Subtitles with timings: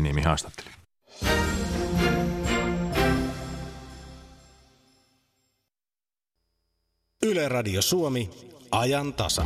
[0.00, 0.70] Niemi haastatteli.
[7.22, 8.30] Yle Radio Suomi,
[8.70, 9.44] ajan tasa.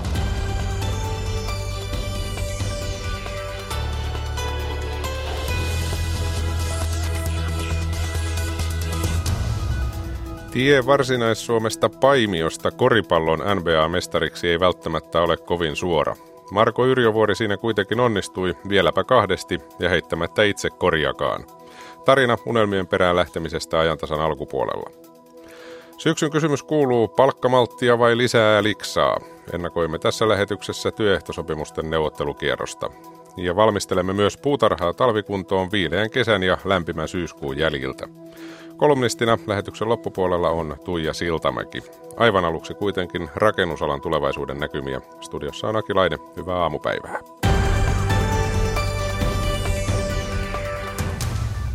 [10.53, 16.16] Tie Varsinais-Suomesta Paimiosta koripallon NBA-mestariksi ei välttämättä ole kovin suora.
[16.51, 21.45] Marko Yrjövuori siinä kuitenkin onnistui vieläpä kahdesti ja heittämättä itse korjakaan.
[22.05, 24.91] Tarina unelmien perään lähtemisestä ajantasan alkupuolella.
[25.98, 29.16] Syksyn kysymys kuuluu palkkamalttia vai lisää liksaa?
[29.52, 32.91] Ennakoimme tässä lähetyksessä työehtosopimusten neuvottelukierrosta.
[33.36, 38.08] Ja valmistelemme myös puutarhaa talvikuntoon viileän kesän ja lämpimän syyskuun jäljiltä.
[38.76, 41.82] Kolumnistina lähetyksen loppupuolella on Tuija Siltamäki.
[42.16, 45.00] Aivan aluksi kuitenkin rakennusalan tulevaisuuden näkymiä.
[45.20, 46.18] Studiossa on Aki Laine.
[46.36, 47.20] Hyvää aamupäivää.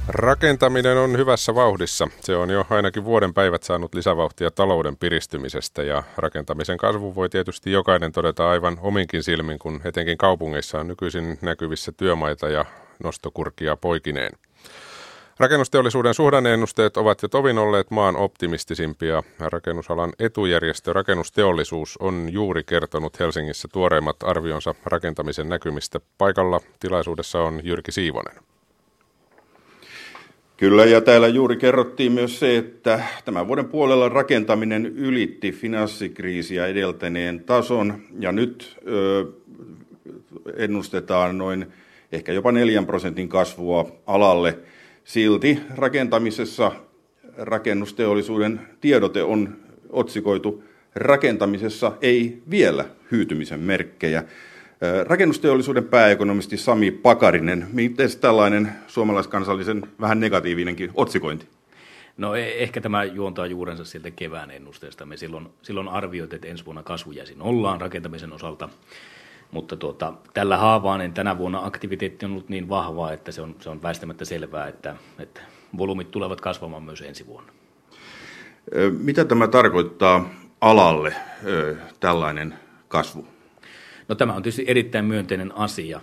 [0.07, 2.07] Rakentaminen on hyvässä vauhdissa.
[2.19, 7.71] Se on jo ainakin vuoden päivät saanut lisävauhtia talouden piristymisestä ja rakentamisen kasvu voi tietysti
[7.71, 12.65] jokainen todeta aivan ominkin silmin, kun etenkin kaupungeissa on nykyisin näkyvissä työmaita ja
[13.03, 14.31] nostokurkia poikineen.
[15.39, 19.23] Rakennusteollisuuden suhdanneennusteet ovat jo tovin olleet maan optimistisimpia.
[19.39, 25.99] Rakennusalan etujärjestö Rakennusteollisuus on juuri kertonut Helsingissä tuoreimmat arvionsa rakentamisen näkymistä.
[26.17, 28.35] Paikalla tilaisuudessa on Jyrki Siivonen.
[30.57, 37.43] Kyllä, ja täällä juuri kerrottiin myös se, että tämän vuoden puolella rakentaminen ylitti finanssikriisiä edeltäneen
[37.43, 39.25] tason, ja nyt ö,
[40.57, 41.73] ennustetaan noin
[42.11, 44.57] ehkä jopa 4 prosentin kasvua alalle–
[45.03, 46.71] Silti rakentamisessa
[47.37, 49.57] rakennusteollisuuden tiedote on
[49.89, 50.63] otsikoitu
[50.95, 54.23] rakentamisessa ei vielä hyytymisen merkkejä.
[55.07, 61.45] Rakennusteollisuuden pääekonomisti Sami Pakarinen, miten tällainen suomalaiskansallisen vähän negatiivinenkin otsikointi?
[62.17, 65.05] No e- ehkä tämä juontaa juurensa sieltä kevään ennusteesta.
[65.05, 68.69] Me silloin, silloin arvioitiin, että ensi vuonna kasvu jäisi nollaan rakentamisen osalta.
[69.51, 73.55] Mutta tuota, tällä haavaa niin tänä vuonna aktiviteetti on ollut niin vahvaa, että se on,
[73.59, 75.41] se on väistämättä selvää, että, että
[75.77, 77.53] volyymit tulevat kasvamaan myös ensi vuonna.
[79.01, 80.29] Mitä tämä tarkoittaa
[80.61, 81.15] alalle
[81.99, 82.55] tällainen
[82.87, 83.27] kasvu?
[84.07, 86.01] No tämä on tietysti erittäin myönteinen asia.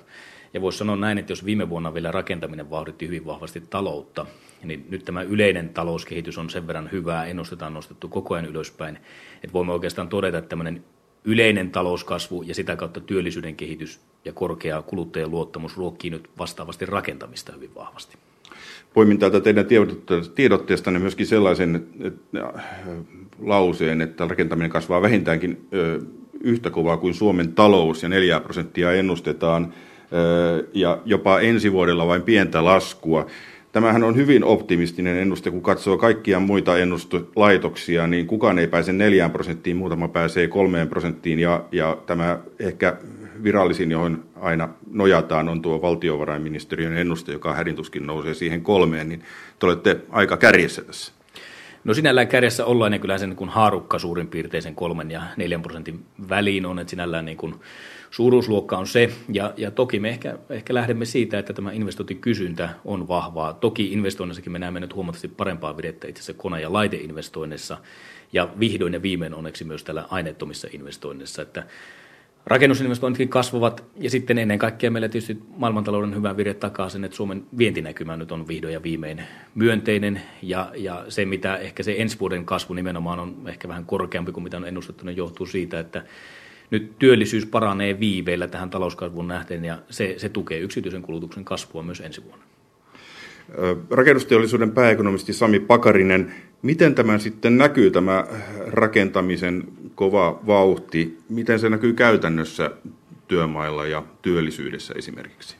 [0.54, 4.26] Ja voisi sanoa näin, että jos viime vuonna vielä rakentaminen vauhditti hyvin vahvasti taloutta,
[4.62, 8.96] niin nyt tämä yleinen talouskehitys on sen verran hyvää, ennustetaan nostettu koko ajan ylöspäin,
[9.34, 10.84] että voimme oikeastaan todeta, että tämmöinen
[11.28, 17.52] yleinen talouskasvu ja sitä kautta työllisyyden kehitys ja korkea kuluttajien luottamus ruokkii nyt vastaavasti rakentamista
[17.52, 18.16] hyvin vahvasti.
[18.94, 19.66] Poimin täältä teidän
[20.34, 21.86] tiedotteestanne myöskin sellaisen
[23.42, 25.68] lauseen, että rakentaminen kasvaa vähintäänkin
[26.40, 29.74] yhtä kovaa kuin Suomen talous ja 4 prosenttia ennustetaan
[30.74, 33.26] ja jopa ensi vuodella vain pientä laskua.
[33.78, 39.30] Tämähän on hyvin optimistinen ennuste, kun katsoo kaikkia muita ennustelaitoksia, niin kukaan ei pääse neljään
[39.30, 42.96] prosenttiin, muutama pääsee kolmeen prosenttiin, ja, ja tämä ehkä
[43.42, 49.22] virallisin, johon aina nojataan, on tuo valtiovarainministeriön ennuste, joka hädintuskin nousee siihen kolmeen, niin
[49.58, 51.12] te olette aika kärjessä tässä.
[51.84, 55.62] No sinällään kärjessä ollaan ja kyllä sen niin haarukka suurin piirtein sen kolmen ja neljän
[55.62, 57.54] prosentin väliin on, että sinällään niin kuin
[58.10, 63.08] suuruusluokka on se, ja, ja toki me ehkä, ehkä lähdemme siitä, että tämä investointikysyntä on
[63.08, 63.52] vahvaa.
[63.52, 67.78] Toki investoinnissakin me näemme nyt huomattavasti parempaa videttä itse asiassa kone- ja laiteinvestoinneissa,
[68.32, 71.66] ja vihdoin ja viimein onneksi myös tällä aineettomissa investoinnissa, että
[72.46, 77.46] Rakennusinvestoinnitkin kasvavat ja sitten ennen kaikkea meillä tietysti maailmantalouden hyvä vire takaa sen, että Suomen
[77.58, 79.22] vientinäkymä nyt on vihdoin ja viimein
[79.54, 80.22] myönteinen.
[80.42, 84.44] Ja, ja se mitä ehkä se ensi vuoden kasvu nimenomaan on ehkä vähän korkeampi kuin
[84.44, 86.04] mitä on ennustettu, niin johtuu siitä, että
[86.70, 92.00] nyt työllisyys paranee viiveillä tähän talouskasvuun nähden ja se, se tukee yksityisen kulutuksen kasvua myös
[92.00, 92.44] ensi vuonna.
[93.90, 98.26] Rakennusteollisuuden pääekonomisti Sami Pakarinen, miten tämä sitten näkyy tämä
[98.66, 99.64] rakentamisen
[99.94, 102.70] kova vauhti, miten se näkyy käytännössä
[103.28, 105.56] työmailla ja työllisyydessä esimerkiksi?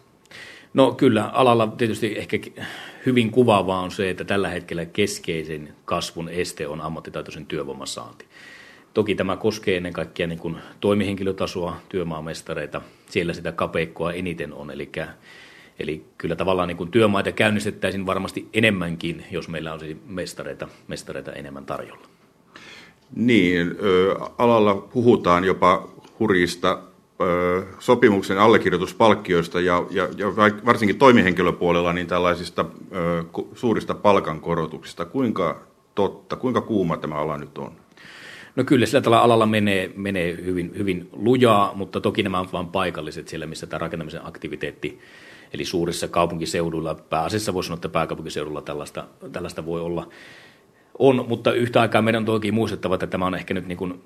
[0.74, 2.38] No kyllä, alalla tietysti ehkä
[3.06, 8.24] hyvin kuvaavaa on se, että tällä hetkellä keskeisen kasvun este on ammattitaitoisen työvoiman saanti.
[8.98, 12.80] Toki tämä koskee ennen kaikkea niin kuin toimihenkilötasoa, työmaamestareita.
[13.10, 14.90] Siellä sitä kapeikkoa eniten on, eli,
[15.78, 21.66] eli kyllä tavallaan niin kuin työmaita käynnistettäisiin varmasti enemmänkin, jos meillä olisi mestareita, mestareita enemmän
[21.66, 22.06] tarjolla.
[23.14, 23.76] Niin,
[24.38, 26.78] alalla puhutaan jopa hurjista
[27.78, 30.26] sopimuksen allekirjoituspalkkioista ja, ja, ja
[30.66, 32.64] varsinkin toimihenkilöpuolella niin tällaisista
[33.54, 35.04] suurista palkankorotuksista.
[35.04, 35.60] Kuinka
[35.94, 37.72] totta, kuinka kuuma tämä ala nyt on?
[38.58, 42.66] No kyllä sillä tällä alalla menee, menee hyvin, hyvin lujaa, mutta toki nämä ovat vain
[42.66, 44.98] paikalliset siellä, missä tämä rakentamisen aktiviteetti
[45.54, 50.08] Eli suurissa kaupunkiseuduilla, pääasiassa voisi sanoa, että pääkaupunkiseudulla tällaista, tällaista voi olla.
[50.98, 54.02] On, mutta yhtä aikaa meidän on toki muistettava, että tämä on ehkä nyt niin kuin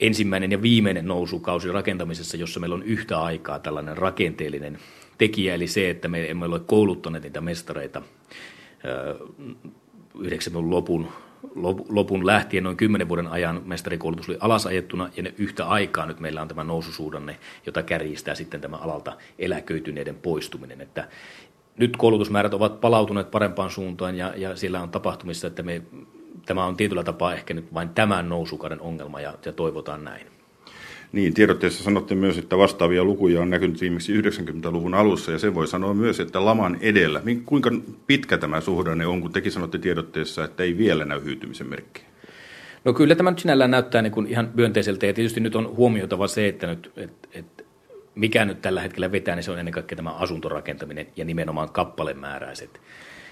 [0.00, 4.78] ensimmäinen ja viimeinen nousukausi rakentamisessa, jossa meillä on yhtä aikaa tällainen rakenteellinen
[5.18, 8.02] tekijä, eli se, että me emme ole kouluttaneet niitä mestareita
[10.18, 11.08] 90-luvun lopun,
[11.88, 16.42] lopun lähtien noin kymmenen vuoden ajan mestarikoulutus oli alasajettuna ja ne yhtä aikaa nyt meillä
[16.42, 20.80] on tämä noususuudanne, jota kärjistää sitten tämä alalta eläköityneiden poistuminen.
[20.80, 21.08] Että
[21.76, 25.82] nyt koulutusmäärät ovat palautuneet parempaan suuntaan ja, ja siellä on tapahtumissa, että me,
[26.46, 30.39] tämä on tietyllä tapaa ehkä nyt vain tämän nousukauden ongelma ja, ja toivotaan näin.
[31.12, 35.66] Niin, tiedotteessa sanotte myös, että vastaavia lukuja on näkynyt viimeksi 90-luvun alussa, ja sen voi
[35.66, 37.22] sanoa myös, että laman edellä.
[37.44, 37.70] Kuinka
[38.06, 42.06] pitkä tämä suhdanne on, kun tekin sanotte tiedotteessa, että ei vielä näy hyytymisen merkkejä?
[42.84, 46.28] No kyllä tämä nyt sinällään näyttää niin kuin ihan myönteiseltä, ja tietysti nyt on huomioitava
[46.28, 47.66] se, että nyt, et, et,
[48.14, 52.80] mikä nyt tällä hetkellä vetää, niin se on ennen kaikkea tämä asuntorakentaminen ja nimenomaan kappalemääräiset.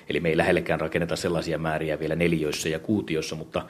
[0.09, 3.63] Eli me ei lähellekään rakenneta sellaisia määriä vielä neliöissä ja kuutiossa, mutta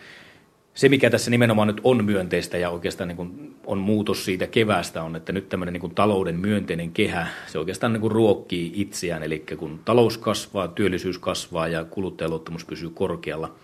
[0.75, 5.03] se, mikä tässä nimenomaan nyt on myönteistä ja oikeastaan niin kuin on muutos siitä keväästä,
[5.03, 9.23] on, että nyt tämmöinen niin kuin talouden myönteinen kehä, se oikeastaan niin kuin ruokkii itseään.
[9.23, 13.55] Eli kun talous kasvaa, työllisyys kasvaa ja kuluttajaluottamus pysyy korkealla,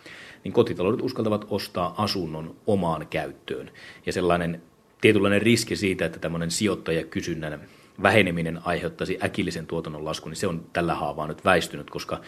[0.44, 3.70] niin kotitaloudet uskaltavat ostaa asunnon omaan käyttöön.
[4.06, 4.62] Ja sellainen
[5.00, 7.60] tietynlainen riski siitä, että tämmöinen sijoittajakysynnän
[8.02, 12.20] väheneminen aiheuttaisi äkillisen tuotannon laskun, niin se on tällä haavaa nyt väistynyt, koska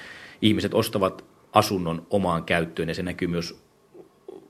[0.42, 3.65] ihmiset ostavat asunnon omaan käyttöön ja se näkyy myös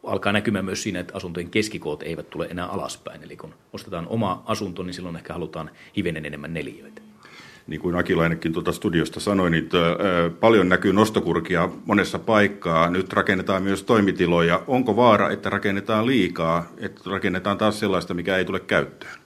[0.07, 3.23] alkaa näkymään myös siinä, että asuntojen keskikoot eivät tule enää alaspäin.
[3.23, 7.03] Eli kun ostetaan oma asunto, niin silloin ehkä halutaan hivenen enemmän neliöitä.
[7.67, 9.69] Niin kuin Akilainenkin tuota studiosta sanoi, niin
[10.41, 12.91] paljon näkyy nostokurkia monessa paikkaa.
[12.91, 14.63] Nyt rakennetaan myös toimitiloja.
[14.67, 19.19] Onko vaara, että rakennetaan liikaa, että rakennetaan taas sellaista, mikä ei tule käyttöön?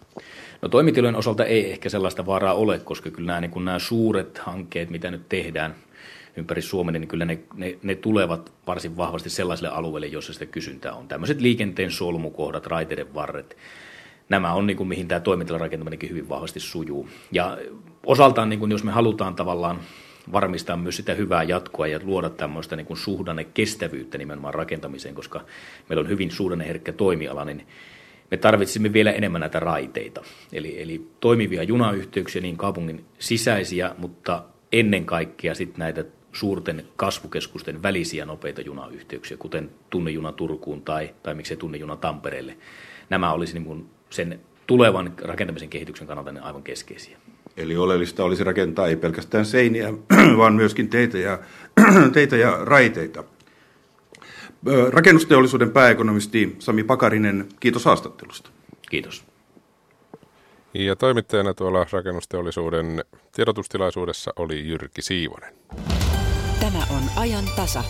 [0.63, 4.39] No toimitilojen osalta ei ehkä sellaista vaaraa ole, koska kyllä nämä, niin kuin nämä suuret
[4.39, 5.75] hankkeet, mitä nyt tehdään,
[6.37, 10.93] ympäri Suomen, niin kyllä ne, ne, ne tulevat varsin vahvasti sellaisille alueille, joissa sitä kysyntää
[10.93, 11.09] on.
[11.09, 13.57] Tämmöiset liikenteen solmukohdat, raiteiden varret,
[14.29, 17.09] nämä on niin kuin, mihin tämä toimintarakentaminen hyvin vahvasti sujuu.
[17.33, 17.59] Ja
[18.07, 19.81] osaltaan, niin kuin, jos me halutaan tavallaan
[20.33, 25.45] varmistaa myös sitä hyvää jatkoa ja luoda tämmöistä niin suhdanne kestävyyttä nimenomaan rakentamiseen, koska
[25.89, 27.67] meillä on hyvin suhdanneherkkä toimiala, niin
[28.31, 30.23] me tarvitsemme vielä enemmän näitä raiteita.
[30.53, 34.43] Eli, eli toimivia junayhteyksiä, niin kaupungin sisäisiä, mutta
[34.73, 41.57] ennen kaikkea sitten näitä suurten kasvukeskusten välisiä nopeita junayhteyksiä, kuten tunnejuna Turkuun tai, tai miksei
[41.57, 42.57] tunnejuna Tampereelle.
[43.11, 47.19] Nämä olisi niin kuin sen tulevan rakentamisen kehityksen kannalta ne aivan keskeisiä.
[47.57, 49.95] Eli oleellista olisi rakentaa ei pelkästään seiniä,
[50.39, 51.39] vaan myöskin teitä ja,
[52.13, 53.25] teitä ja raiteita.
[54.91, 58.51] Rakennusteollisuuden pääekonomisti Sami Pakarinen, kiitos haastattelusta.
[58.91, 59.25] Kiitos.
[60.75, 65.55] Ja toimittajana tuolla rakennusteollisuuden tiedotustilaisuudessa oli Jyrki Siivonen.
[66.61, 67.85] Tämä on ajan tasa.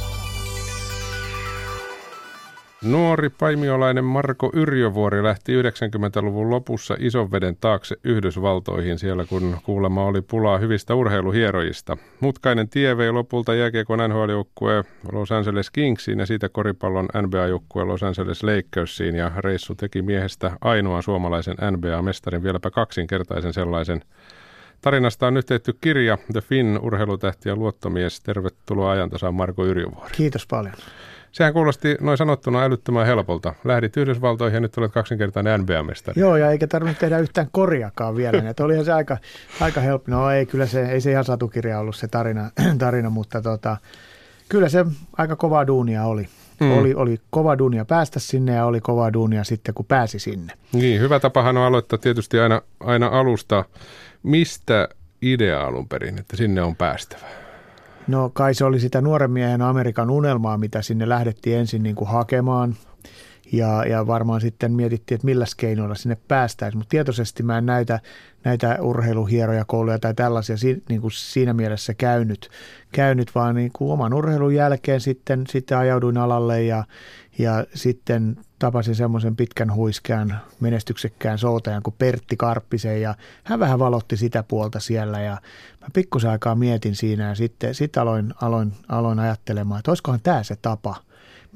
[2.85, 10.23] Nuori paimiolainen Marko Yrjövuori lähti 90-luvun lopussa ison veden taakse Yhdysvaltoihin siellä, kun kuulemma oli
[10.23, 11.97] pulaa hyvistä urheiluhierojista.
[12.21, 18.43] Mutkainen tie vei lopulta jääkiekon NHL-joukkue Los Angeles Kingsiin ja siitä koripallon NBA-joukkue Los Angeles
[18.43, 24.03] Lakersiin ja reissu teki miehestä ainoan suomalaisen NBA-mestarin vieläpä kaksinkertaisen sellaisen.
[24.81, 28.21] Tarinasta on nyt tehty kirja The Finn, urheilutähti ja luottomies.
[28.21, 30.11] Tervetuloa ajantasaan Marko Yrjövuori.
[30.13, 30.75] Kiitos paljon.
[31.33, 33.55] Sehän kuulosti noin sanottuna älyttömän helpolta.
[33.65, 36.21] Lähdit Yhdysvaltoihin ja nyt olet kaksinkertainen NBA-mestari.
[36.21, 38.51] Joo, ja eikä tarvinnut tehdä yhtään korjakaan vielä.
[38.51, 39.17] Että olihan se aika,
[39.61, 40.11] aika helppo.
[40.11, 43.77] No ei, kyllä se, ei se ihan satukirja ollut se tarina, tarina mutta tota,
[44.49, 44.85] kyllä se
[45.19, 46.29] aika kovaa duunia oli.
[46.61, 46.79] Mm.
[46.79, 50.53] Oli, oli kova duunia päästä sinne ja oli kova duunia sitten, kun pääsi sinne.
[50.73, 53.65] Niin, hyvä tapahan on aloittaa tietysti aina, aina alusta.
[54.23, 54.89] Mistä
[55.23, 57.27] idea alun perin, että sinne on päästävä?
[58.09, 62.09] No kai se oli sitä nuoren miehen Amerikan unelmaa, mitä sinne lähdettiin ensin niin kuin
[62.09, 62.75] hakemaan.
[63.53, 66.79] Ja, ja varmaan sitten mietittiin, että millä keinoilla sinne päästäisiin.
[66.79, 68.01] Mutta tietoisesti mä en näitä,
[68.45, 70.57] näitä urheiluhieroja kouluja tai tällaisia
[70.89, 72.51] niin kuin siinä mielessä käynyt,
[72.93, 76.85] käynyt vaan niin kuin oman urheilun jälkeen sitten, sitten ajauduin alalle ja,
[77.39, 83.15] ja sitten tapasin semmoisen pitkän huiskean menestyksekkään soutajan kuin Pertti Karppisen ja
[83.45, 85.33] hän vähän valotti sitä puolta siellä ja
[85.81, 90.43] mä pikkusen aikaa mietin siinä ja sitten sit aloin, aloin, aloin ajattelemaan, että olisikohan tämä
[90.43, 90.97] se tapa,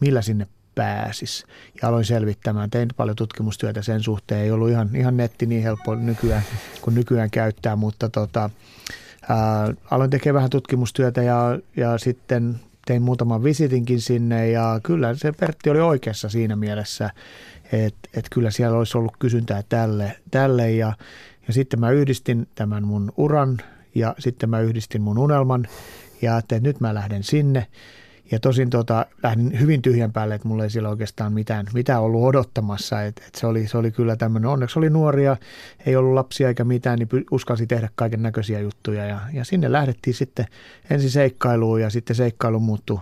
[0.01, 1.47] millä sinne pääsis.
[1.83, 5.95] Ja aloin selvittämään, tein paljon tutkimustyötä sen suhteen, ei ollut ihan, ihan netti niin helppo
[5.95, 6.43] nykyään,
[6.81, 8.51] kuin nykyään käyttää, mutta tota,
[9.29, 15.33] ää, aloin tekemään vähän tutkimustyötä ja, ja sitten tein muutaman visitinkin sinne ja kyllä se
[15.33, 17.11] Pertti oli oikeassa siinä mielessä,
[17.73, 20.93] että, että kyllä siellä olisi ollut kysyntää tälle, tälle ja,
[21.47, 23.59] ja sitten mä yhdistin tämän mun uran
[23.95, 25.67] ja sitten mä yhdistin mun unelman
[26.23, 27.67] ja että nyt mä lähden sinne.
[28.31, 32.25] Ja tosin tota, lähdin hyvin tyhjän päälle, että mulla ei siellä oikeastaan mitään, mitään ollut
[32.25, 33.03] odottamassa.
[33.03, 35.37] Et, et se, oli, se oli kyllä tämmöinen, onneksi oli nuoria,
[35.87, 39.07] ei ollut lapsia eikä mitään, niin uskalsi tehdä kaiken näköisiä juttuja.
[39.07, 40.47] Ja, ja sinne lähdettiin sitten
[40.91, 43.01] ensin seikkailuun ja sitten seikkailu muuttui,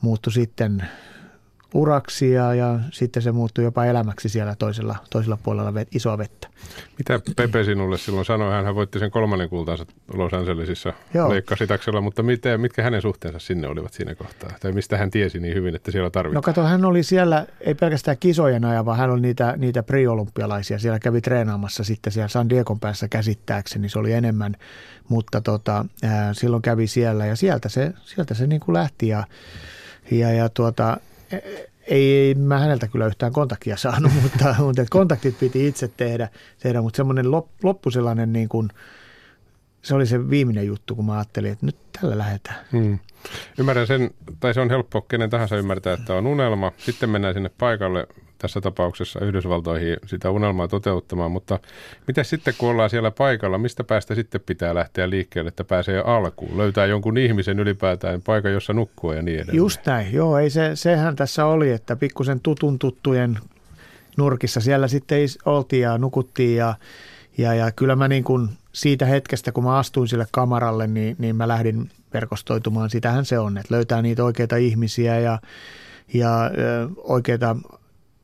[0.00, 0.82] muuttui sitten
[1.74, 6.48] uraksi ja, ja sitten se muuttui jopa elämäksi siellä toisella, toisella puolella vet, isoa vettä.
[6.98, 8.64] Mitä Pepe sinulle silloin sanoi?
[8.64, 10.92] Hän voitti sen kolmannen kultansa Los Angelesissa
[11.28, 14.50] leikkasitaksella, mutta miten, mitkä hänen suhteensa sinne olivat siinä kohtaa?
[14.60, 16.34] Tai mistä hän tiesi niin hyvin, että siellä tarvittiin?
[16.34, 20.78] No kato, hän oli siellä, ei pelkästään kisojen ajan, vaan hän oli niitä, niitä pre-olympialaisia.
[20.78, 24.56] Siellä kävi treenaamassa sitten siellä San Diegon päässä käsittääkseni, se oli enemmän,
[25.08, 29.24] mutta tota, ää, silloin kävi siellä ja sieltä se, sieltä se niin kuin lähti ja,
[30.10, 30.96] ja, ja tuota,
[31.86, 36.28] ei mä häneltä kyllä yhtään kontaktia saanut, mutta, mutta kontaktit piti itse tehdä,
[36.58, 37.30] tehdä mutta semmoinen
[37.62, 38.68] loppu sellainen niin kuin,
[39.82, 42.56] se oli se viimeinen juttu, kun mä ajattelin, että nyt tällä lähdetään.
[42.72, 42.98] Hmm.
[43.58, 46.72] Ymmärrän sen, tai se on helppo kenen tahansa ymmärtää, että on unelma.
[46.76, 48.06] Sitten mennään sinne paikalle,
[48.44, 51.58] tässä tapauksessa Yhdysvaltoihin sitä unelmaa toteuttamaan, mutta
[52.06, 56.58] mitä sitten kun ollaan siellä paikalla, mistä päästä sitten pitää lähteä liikkeelle, että pääsee alkuun,
[56.58, 59.56] löytää jonkun ihmisen ylipäätään paikan, jossa nukkua ja niin edelleen.
[59.56, 63.38] Just näin, joo, ei se, sehän tässä oli, että pikkusen tutun tuttujen
[64.16, 66.74] nurkissa siellä sitten oltiin ja nukuttiin ja,
[67.38, 71.36] ja, ja kyllä mä niin kuin siitä hetkestä, kun mä astuin sille kamaralle, niin, niin
[71.36, 72.90] mä lähdin verkostoitumaan.
[72.90, 75.38] Sitähän se on, että löytää niitä oikeita ihmisiä ja,
[76.14, 76.50] ja
[76.96, 77.56] oikeita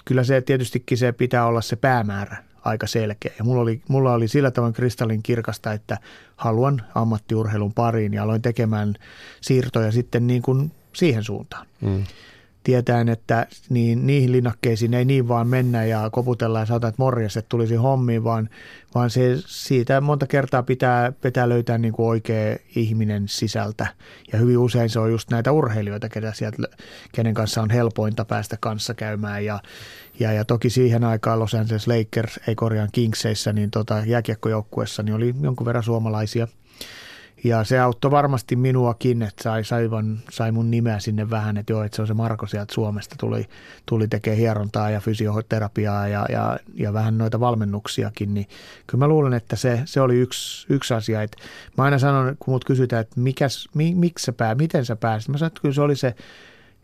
[0.05, 3.33] kyllä se tietystikin se pitää olla se päämäärä aika selkeä.
[3.39, 5.99] Ja mulla oli, mulla oli sillä tavoin kristallin kirkasta, että
[6.37, 8.95] haluan ammattiurheilun pariin ja aloin tekemään
[9.41, 11.67] siirtoja sitten niin kuin siihen suuntaan.
[11.81, 12.05] Mm
[12.65, 17.37] tietäen, että niin, niihin linnakkeisiin ei niin vaan mennä ja koputella ja saada, että morjes,
[17.37, 18.49] että tulisi hommiin, vaan,
[18.95, 23.87] vaan se, siitä monta kertaa pitää, pitää löytää niin kuin oikea ihminen sisältä.
[24.33, 26.59] Ja hyvin usein se on just näitä urheilijoita, ketä sieltä,
[27.13, 29.45] kenen kanssa on helpointa päästä kanssa käymään.
[29.45, 29.61] Ja,
[30.21, 35.15] ja, ja toki siihen aikaan Los Angeles Lakers, ei korjaan Kingseissä, niin tota, jääkiekkojoukkuessa niin
[35.15, 36.49] oli jonkun verran suomalaisia–
[37.45, 41.73] ja se auttoi varmasti minuakin, että sai, sai, van, sai mun nimeä sinne vähän, että
[41.73, 43.47] joo, että se on se Marko sieltä Suomesta, tuli,
[43.87, 48.47] tuli tekemään hierontaa ja fysioterapiaa ja, ja, ja vähän noita valmennuksiakin, niin
[48.87, 51.23] kyllä mä luulen, että se, se oli yksi, yksi asia.
[51.23, 51.39] Että
[51.79, 55.29] mä aina sanon, kun mut kysytään, että mikäs, mi, miksi sä pää, miten sä pääsit,
[55.29, 56.15] mä sanon, että kyllä se oli se,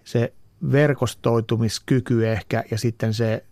[0.04, 0.32] se
[0.72, 3.44] verkostoitumiskyky ehkä ja sitten se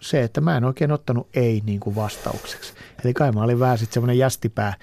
[0.00, 2.74] se, että mä en oikein ottanut ei niin kuin vastaukseksi.
[3.04, 4.74] Eli kai mä olin vähän sitten semmoinen jästipää,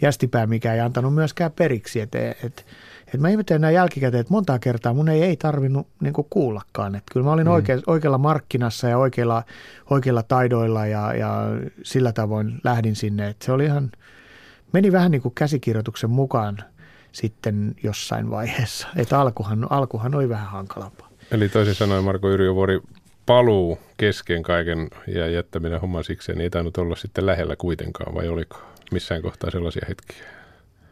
[0.00, 2.00] jästipää, mikä ei antanut myöskään periksi.
[2.00, 2.66] Että et,
[3.14, 6.94] et mä ihmettelen näin jälkikäteen, että monta kertaa mun ei, ei tarvinnut niin kuin kuullakaan.
[6.94, 7.52] Että kyllä mä olin mm.
[7.52, 9.42] oike, oikealla markkinassa ja oikeilla,
[9.90, 11.42] oikeilla taidoilla ja, ja
[11.82, 13.28] sillä tavoin lähdin sinne.
[13.28, 13.92] Että se oli ihan,
[14.72, 16.58] meni vähän niin kuin käsikirjoituksen mukaan
[17.12, 18.88] sitten jossain vaiheessa.
[18.96, 21.08] Että alkuhan, alkuhan oli vähän hankalampaa.
[21.30, 22.80] Eli toisin sanoen Marko Yrjövuori
[23.26, 28.28] paluu kesken kaiken ja jättäminen homman sikseen niin ei tainnut olla sitten lähellä kuitenkaan, vai
[28.28, 28.62] oliko
[28.92, 30.24] missään kohtaa sellaisia hetkiä?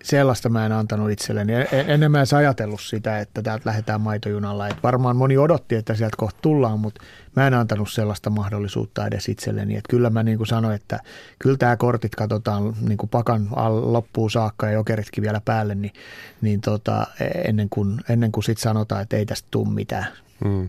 [0.03, 1.53] Sellaista mä en antanut itselleni.
[1.87, 4.69] Ennen mä en ajatellut sitä, että täältä lähdetään maitojunalla.
[4.69, 7.03] Et varmaan moni odotti, että sieltä kohta tullaan, mutta
[7.37, 9.77] mä en antanut sellaista mahdollisuutta edes itselleni.
[9.77, 11.01] Et kyllä mä niin kuin sanoin, että
[11.39, 13.49] kyllä tämä kortit katsotaan niin kuin pakan
[13.83, 15.93] loppuun saakka ja jokeritkin vielä päälle, niin,
[16.41, 17.07] niin tota,
[17.45, 20.07] ennen kuin, ennen kuin sitten sanotaan, että ei tästä tule mitään.
[20.45, 20.69] Hmm.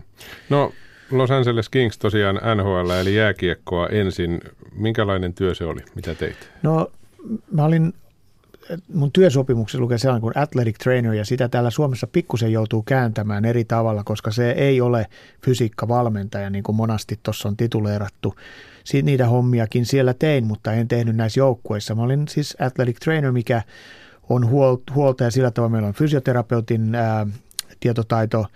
[0.50, 0.72] No
[1.10, 4.40] Los Angeles Kings tosiaan NHL eli jääkiekkoa ensin.
[4.76, 5.80] Minkälainen työ se oli?
[5.94, 6.50] Mitä teit?
[6.62, 6.90] No
[7.50, 7.94] mä olin,
[8.94, 13.64] mun työsopimuksessa lukee sellainen kuin athletic trainer ja sitä täällä Suomessa pikkusen joutuu kääntämään eri
[13.64, 15.06] tavalla, koska se ei ole
[15.44, 18.34] fysiikkavalmentaja niin kuin monasti tuossa on tituleerattu.
[18.84, 21.94] Siitä niitä hommiakin siellä tein, mutta en tehnyt näissä joukkueissa.
[21.94, 23.62] Mä olin siis athletic trainer, mikä
[24.28, 24.50] on
[24.94, 27.26] huolta ja sillä tavalla meillä on fysioterapeutin ää,
[27.80, 28.46] tietotaito–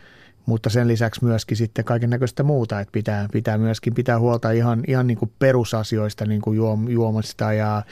[0.49, 4.83] mutta sen lisäksi myöskin sitten kaiken näköistä muuta, että pitää, pitää myöskin pitää huolta ihan,
[4.87, 7.83] ihan niin kuin perusasioista, niin kuin juom, juomasta ja,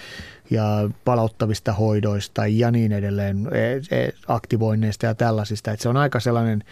[0.50, 5.70] ja palauttavista hoidoista ja niin edelleen, e, e, aktivoinneista ja tällaisista.
[5.70, 6.62] Että se on aika sellainen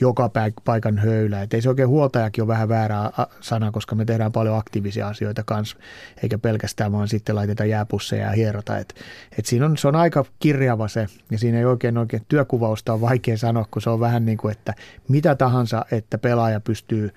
[0.00, 0.30] joka
[0.64, 1.42] paikan höylä.
[1.42, 2.96] Että ei se oikein huoltajakin ole vähän väärä
[3.40, 5.76] sana, koska me tehdään paljon aktiivisia asioita kanssa,
[6.22, 8.78] eikä pelkästään vaan sitten laiteta jääpusseja ja hierota.
[8.78, 8.94] Et,
[9.38, 13.00] et siinä on, se on aika kirjava se, ja siinä ei oikein oikein työkuvausta on
[13.00, 14.74] vaikea sanoa, kun se on vähän niin kuin, että
[15.08, 17.10] mitä tahansa, että pelaaja pystyy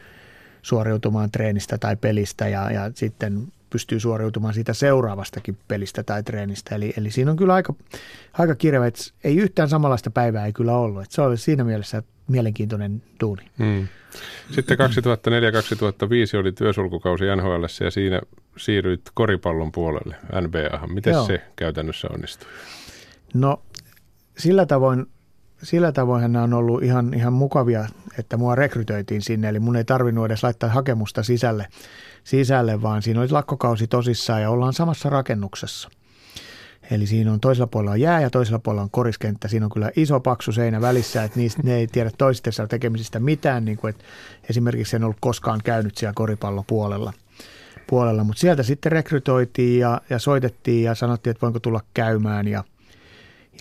[0.62, 6.76] suoriutumaan treenistä tai pelistä ja, ja sitten pystyy suoriutumaan siitä seuraavastakin pelistä tai treenistä.
[6.76, 7.74] Eli, eli siinä on kyllä aika,
[8.34, 11.04] aika kirjava, että ei yhtään samanlaista päivää ei kyllä ollut.
[11.04, 13.44] Että se oli siinä mielessä mielenkiintoinen duuni.
[13.58, 13.88] Hmm.
[14.52, 14.82] Sitten 2004-2005
[16.40, 18.22] oli työsulkukausi NHL ja siinä
[18.58, 20.88] siirryit koripallon puolelle NBA.
[20.88, 21.26] Miten Joo.
[21.26, 22.50] se käytännössä onnistui?
[23.34, 23.62] No
[24.38, 25.06] sillä tavoin,
[25.64, 27.88] sillä tavoin nämä on ollut ihan, ihan mukavia,
[28.20, 31.68] että mua rekrytoitiin sinne, eli mun ei tarvinnut edes laittaa hakemusta sisälle,
[32.24, 35.90] sisälle vaan siinä oli lakkokausi tosissaan ja ollaan samassa rakennuksessa.
[36.92, 39.48] Eli siinä on toisella puolella on jää ja toisella puolella on koriskenttä.
[39.48, 43.66] Siinä on kyllä iso paksu seinä välissä, että niistä ne ei tiedä toistensa tekemisistä mitään.
[43.66, 44.04] Niin kuin, että
[44.50, 47.14] esimerkiksi en ollut koskaan käynyt siellä koripallopuolella.
[47.88, 52.64] Puolella, mutta sieltä sitten rekrytoitiin ja, ja soitettiin ja sanottiin, että voinko tulla käymään ja,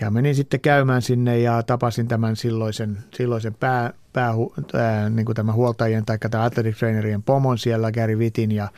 [0.01, 4.33] ja menin sitten käymään sinne ja tapasin tämän silloisen, silloisen pää, pää,
[4.75, 8.69] ää, niin kuin tämän huoltajien tai tämän athletic trainerien pomon siellä, Gary Vitin ja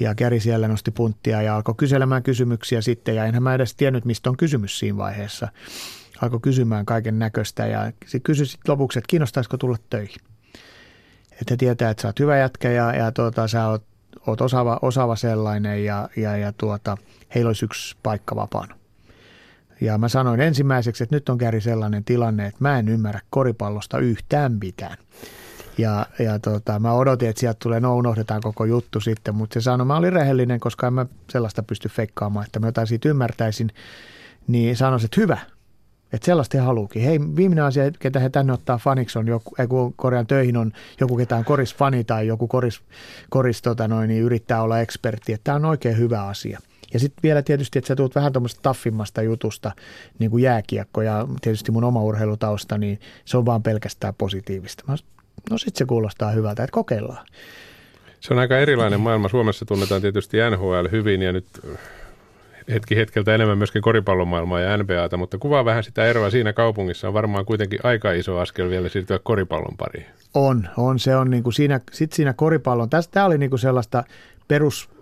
[0.00, 4.04] ja Käri siellä nosti punttia ja alkoi kyselemään kysymyksiä sitten ja enhän mä edes tiennyt,
[4.04, 5.48] mistä on kysymys siinä vaiheessa.
[6.22, 10.20] Alkoi kysymään kaiken näköistä ja se kysyi sitten lopuksi, että kiinnostaisiko tulla töihin.
[11.40, 13.82] Että tietää, että sä oot hyvä jätkä ja, ja tuota, sä oot,
[14.26, 16.96] oot osaava, osaava sellainen ja, ja, ja tuota,
[17.34, 18.77] heillä olisi yksi paikka vapaana.
[19.80, 23.98] Ja mä sanoin ensimmäiseksi, että nyt on Käri sellainen tilanne, että mä en ymmärrä koripallosta
[23.98, 24.96] yhtään mitään.
[25.78, 29.60] Ja, ja tota, mä odotin, että sieltä tulee, no unohdetaan koko juttu sitten, mutta se
[29.60, 33.70] sanoi, mä olin rehellinen, koska en mä sellaista pysty feikkaamaan, että mä jotain siitä ymmärtäisin.
[34.48, 35.38] Niin sanoisin, että hyvä,
[36.12, 37.02] että sellaista he haluukin.
[37.02, 40.72] Hei, viimeinen asia, ketä he tänne ottaa faniksi on joku, ei kun Korean töihin on
[41.00, 42.80] joku, ketä on korisfani tai joku koris,
[43.30, 45.32] koris tota noin, niin yrittää olla ekspertti.
[45.32, 46.60] Että tämä on oikein hyvä asia.
[46.92, 49.72] Ja sitten vielä tietysti, että sä tulet vähän tuommoista taffimmasta jutusta,
[50.18, 54.84] niin kuin jääkiekko ja tietysti mun oma urheilutausta, niin se on vaan pelkästään positiivista.
[54.86, 54.96] Mä
[55.50, 57.26] no sitten se kuulostaa hyvältä, että kokeillaan.
[58.20, 59.28] Se on aika erilainen maailma.
[59.28, 61.46] Suomessa tunnetaan tietysti NHL hyvin ja nyt
[62.72, 67.08] hetki hetkeltä enemmän myöskin koripallomaailmaa ja NBAta, mutta kuvaa vähän sitä eroa siinä kaupungissa.
[67.08, 70.06] On varmaan kuitenkin aika iso askel vielä siirtyä koripallon pariin.
[70.34, 70.98] On, on.
[70.98, 72.88] Se on niin kuin siinä, sit siinä koripallon.
[73.10, 74.04] Tämä oli niin kuin sellaista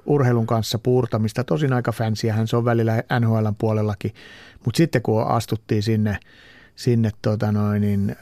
[0.06, 1.44] perusurheilun kanssa puurtamista.
[1.44, 4.14] Tosin aika fansiähän se on välillä NHL puolellakin,
[4.64, 6.18] mutta sitten kun astuttiin sinne,
[6.76, 8.16] sinne tota noin, niin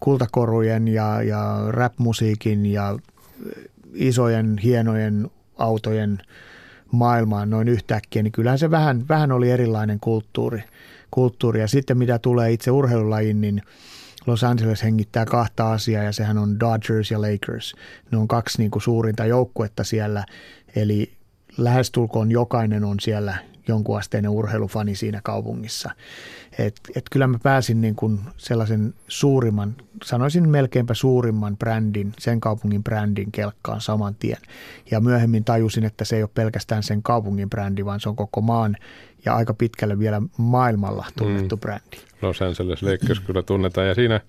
[0.00, 2.98] kultakorujen ja, ja rap-musiikin ja
[3.94, 6.18] isojen hienojen autojen
[6.92, 10.62] maailmaan noin yhtäkkiä, niin kyllähän se vähän, vähän oli erilainen kulttuuri.
[11.10, 11.60] kulttuuri.
[11.60, 13.62] Ja sitten mitä tulee itse urheilulajiin, niin
[14.26, 17.74] Los Angeles hengittää kahta asiaa ja sehän on Dodgers ja Lakers.
[18.10, 20.24] Ne on kaksi niin kuin suurinta joukkuetta siellä,
[20.76, 21.17] eli
[21.58, 23.34] lähestulkoon jokainen on siellä
[23.68, 25.90] jonkun asteinen urheilufani siinä kaupungissa.
[26.58, 32.84] Et, et kyllä mä pääsin niin kuin sellaisen suurimman, sanoisin melkeinpä suurimman brändin, sen kaupungin
[32.84, 34.38] brändin kelkkaan saman tien.
[34.90, 38.40] Ja myöhemmin tajusin, että se ei ole pelkästään sen kaupungin brändi, vaan se on koko
[38.40, 38.76] maan
[39.24, 41.60] ja aika pitkälle vielä maailmalla tunnettu mm.
[41.60, 41.96] brändi.
[42.22, 44.20] Los Angeles Lakers kyllä tunnetaan ja siinä–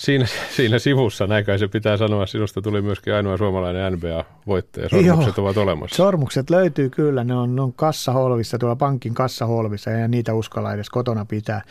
[0.00, 4.88] siinä, siinä sivussa, näin se pitää sanoa, sinusta tuli myöskin ainoa suomalainen NBA-voittaja.
[4.88, 5.96] Sormukset Joo, ovat olemassa.
[5.96, 10.90] Sormukset löytyy kyllä, ne on, ne on kassaholvissa, tuolla pankin kassaholvissa, ja niitä uskalla edes
[10.90, 11.62] kotona pitää.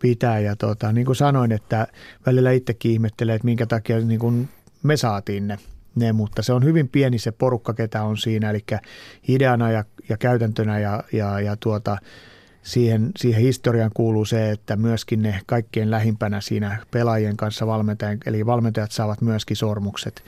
[0.00, 0.38] pitää.
[0.38, 1.86] Ja tota, niin kuin sanoin, että
[2.26, 4.48] välillä itsekin ihmettelee, että minkä takia niin kuin
[4.82, 5.58] me saatiin ne,
[5.94, 8.64] ne, mutta se on hyvin pieni se porukka, ketä on siinä, eli
[9.28, 11.96] ideana ja, ja käytäntönä ja, ja, ja tuota,
[12.68, 18.46] siihen, siihen historiaan kuuluu se, että myöskin ne kaikkein lähimpänä siinä pelaajien kanssa valmentajan, eli
[18.46, 20.24] valmentajat saavat myöskin sormukset.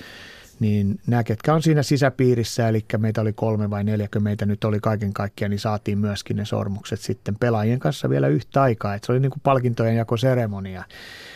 [0.61, 4.81] Niin nämä, ketkä on siinä sisäpiirissä, eli meitä oli kolme vai neljäkö meitä nyt oli
[4.81, 8.95] kaiken kaikkiaan, niin saatiin myöskin ne sormukset sitten pelaajien kanssa vielä yhtä aikaa.
[8.95, 10.85] Et se oli niin kuin palkintojen jakoseremonia,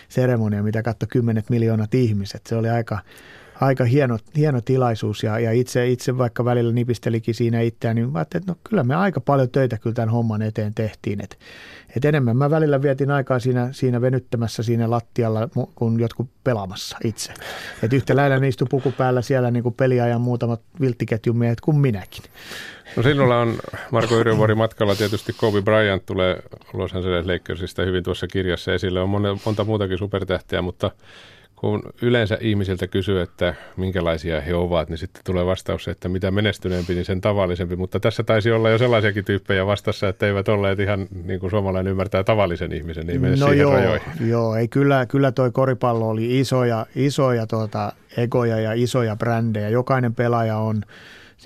[0.09, 2.47] seremonia, mitä katsoi kymmenet miljoonat ihmiset.
[2.47, 2.99] Se oli aika,
[3.61, 8.43] aika hieno, hieno tilaisuus ja, ja itse, itse vaikka välillä nipistelikin siinä itseään, niin ajattelin,
[8.43, 11.25] että no kyllä me aika paljon töitä kyllä tämän homman eteen tehtiin.
[11.25, 11.39] Et,
[11.97, 17.33] et enemmän mä välillä vietin aikaa siinä, siinä venyttämässä siinä lattialla kuin jotkut pelaamassa itse.
[17.83, 21.77] Et yhtä lailla ne istui puku päällä siellä niin kuin peliajan muutamat vilttiketjun miehet kuin
[21.77, 22.23] minäkin.
[22.97, 23.59] No sinulla on
[23.91, 29.01] Marko Yrjövuori matkalla tietysti Kobe Bryant tulee Los Angeles Lakersista hyvin tuossa kirjassa esille.
[29.01, 29.11] On
[29.45, 30.91] monta muutakin supertähtiä, mutta
[31.57, 36.95] kun yleensä ihmisiltä kysyy, että minkälaisia he ovat, niin sitten tulee vastaus, että mitä menestyneempi,
[36.95, 37.77] niin sen tavallisempi.
[37.77, 41.91] Mutta tässä taisi olla jo sellaisiakin tyyppejä vastassa, että eivät olleet ihan niin kuin suomalainen
[41.91, 44.29] ymmärtää tavallisen ihmisen, niin no joo, rajoihin.
[44.29, 49.69] joo, ei kyllä, kyllä toi koripallo oli isoja, isoja tuota, egoja ja isoja brändejä.
[49.69, 50.83] Jokainen pelaaja on,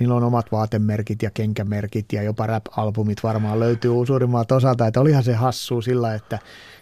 [0.00, 4.86] Niillä on omat vaatemerkit ja kenkämerkit ja jopa rap-albumit varmaan löytyy suurimmalta osalta.
[4.86, 6.38] Että olihan se hassu sillä, että,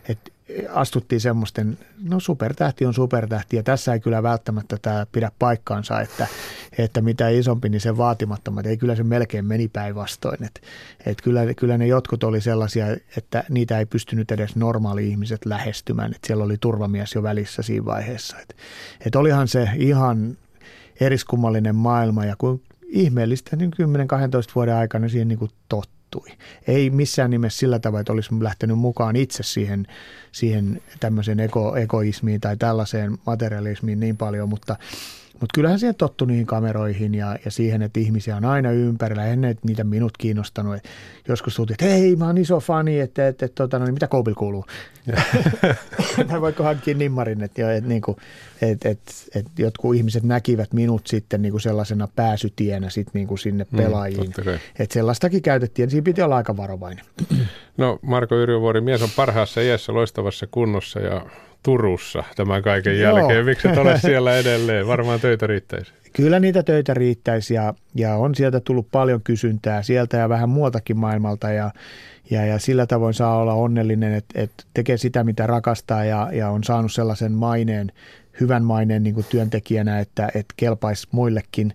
[0.08, 0.30] että
[0.72, 1.78] astuttiin semmoisten,
[2.08, 6.26] no supertähti on supertähti ja tässä ei kyllä välttämättä tämä pidä paikkaansa, että,
[6.78, 10.44] että mitä isompi, niin sen vaatimattomat, ei kyllä se melkein meni päinvastoin.
[10.44, 10.60] Että,
[11.06, 16.10] että kyllä, kyllä ne jotkut oli sellaisia, että niitä ei pystynyt edes normaali ihmiset lähestymään,
[16.14, 18.36] että siellä oli turvamies jo välissä siinä vaiheessa.
[18.40, 18.54] Että,
[19.06, 20.36] että olihan se ihan
[21.00, 23.76] eriskummallinen maailma ja kun ihmeellistä niin 10-12
[24.54, 26.46] vuoden aikana siihen niin kuin tottu tapahtui.
[26.66, 29.86] Ei missään nimessä sillä tavalla, että olisi lähtenyt mukaan itse siihen,
[30.32, 34.76] siihen tämmöiseen ego, egoismiin tai tällaiseen materialismiin niin paljon, mutta
[35.40, 39.26] mutta kyllähän siihen tottu niihin kameroihin ja, ja siihen, että ihmisiä on aina ympärillä.
[39.26, 40.76] Ennen niitä minut kiinnostanut.
[40.76, 40.88] Et
[41.28, 44.08] joskus tultiin, että hei, mä oon iso fani, että, että, että tota, no, niin mitä
[44.08, 44.64] Koubil kuuluu?
[46.28, 48.16] tai voiko hankkia nimmarin, että, että, niin kuin,
[48.62, 53.38] että, että, että jotkut ihmiset näkivät minut sitten niin kuin sellaisena pääsytienä sit niin kuin
[53.38, 54.32] sinne mm, pelaajiin.
[54.36, 57.04] Mm, että sellaistakin käytettiin, siinä piti olla aika varovainen.
[57.76, 61.26] no Marko Yrjövuori, mies on parhaassa iässä loistavassa kunnossa ja
[61.66, 63.18] Turussa tämän kaiken Joo.
[63.18, 63.44] jälkeen.
[63.44, 64.86] Miksi et ole siellä edelleen?
[64.86, 65.92] Varmaan töitä riittäisi.
[66.12, 70.96] Kyllä niitä töitä riittäisi ja, ja on sieltä tullut paljon kysyntää sieltä ja vähän muutakin
[70.96, 71.70] maailmalta ja,
[72.30, 76.50] ja, ja sillä tavoin saa olla onnellinen, että, että tekee sitä, mitä rakastaa ja, ja
[76.50, 77.92] on saanut sellaisen maineen,
[78.40, 81.72] hyvän maineen niin kuin työntekijänä, että, että kelpaisi muillekin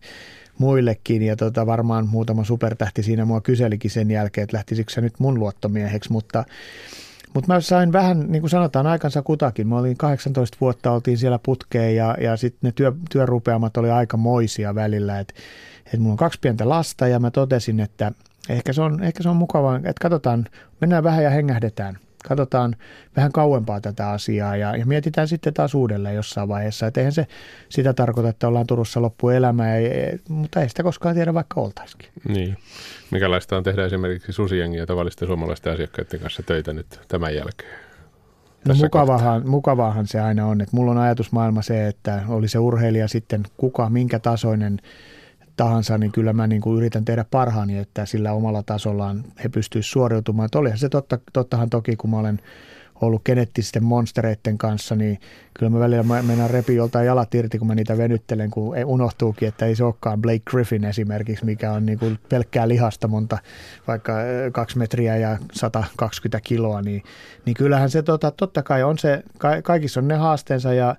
[0.57, 5.19] muillekin ja tota, varmaan muutama supertähti siinä mua kyselikin sen jälkeen, että lähtisikö se nyt
[5.19, 6.43] mun luottomieheksi, mutta
[7.33, 9.67] mutta mä sain vähän, niin kuin sanotaan, aikansa kutakin.
[9.67, 14.17] Mä olin 18 vuotta, oltiin siellä putkeen ja, ja sitten ne työ, työrupeamat oli aika
[14.17, 15.19] moisia välillä.
[15.19, 15.33] Että
[15.93, 18.11] et mulla on kaksi pientä lasta ja mä totesin, että
[18.49, 20.45] ehkä se on, ehkä se on mukavaa, että katsotaan,
[20.81, 22.75] mennään vähän ja hengähdetään– katsotaan
[23.15, 26.87] vähän kauempaa tätä asiaa ja, ja mietitään sitten taas uudelleen jossain vaiheessa.
[26.87, 27.27] Että eihän se
[27.69, 32.09] sitä tarkoita, että ollaan Turussa loppuelämää, ei, mutta ei sitä koskaan tiedä, vaikka oltaisikin.
[32.27, 32.57] Niin.
[33.11, 37.79] Mikälaista on tehdä esimerkiksi susijengi ja tavallisten suomalaisten asiakkaiden kanssa töitä nyt tämän jälkeen?
[38.67, 43.07] No mukavahan, mukavahan se aina on, että mulla on ajatusmaailma se, että oli se urheilija
[43.07, 44.79] sitten kuka, minkä tasoinen
[45.63, 49.91] tahansa, niin kyllä mä niin kuin yritän tehdä parhaani, että sillä omalla tasollaan he pystyisivät
[49.91, 50.45] suoriutumaan.
[50.45, 52.39] Että olihan se totta, tottahan toki, kun mä olen
[53.01, 55.19] ollut geneettisten monstereiden kanssa, niin
[55.53, 59.65] kyllä mä välillä mennään repi joltain jalat irti, kun mä niitä venyttelen, kun unohtuukin, että
[59.65, 63.37] ei se olekaan Blake Griffin esimerkiksi, mikä on niin kuin pelkkää lihasta monta,
[63.87, 64.13] vaikka
[64.51, 67.03] kaksi metriä ja 120 kiloa, niin,
[67.45, 69.23] niin kyllähän se tota, totta kai on se,
[69.63, 70.95] kaikissa on ne haasteensa ja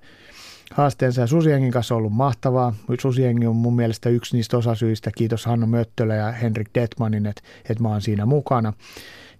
[0.75, 2.75] haasteensa ja Susiengin kanssa on ollut mahtavaa.
[3.01, 7.83] Susiengi on mun mielestä yksi niistä osasyistä, kiitos Hanno Möttölä ja Henrik Detmanin, että, että
[7.83, 8.73] mä oon siinä mukana.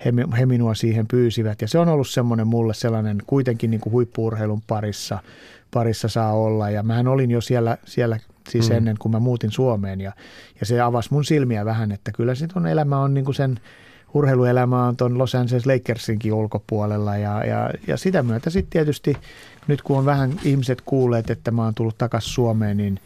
[0.05, 3.93] He, he minua siihen pyysivät ja se on ollut semmoinen mulle sellainen kuitenkin niin kuin
[3.93, 5.19] huippuurheilun parissa,
[5.71, 8.19] parissa saa olla ja mähän olin jo siellä, siellä
[8.49, 8.77] siis mm.
[8.77, 10.13] ennen kuin mä muutin Suomeen ja,
[10.61, 13.61] ja se avasi mun silmiä vähän, että kyllä se on elämä on niin kuin sen
[14.15, 19.17] urheiluelämä on tuon Los Angeles Lakersinkin ulkopuolella ja, ja, ja sitä myötä sitten tietysti
[19.67, 23.01] nyt kun on vähän ihmiset kuulleet, että mä oon tullut takaisin Suomeen, niin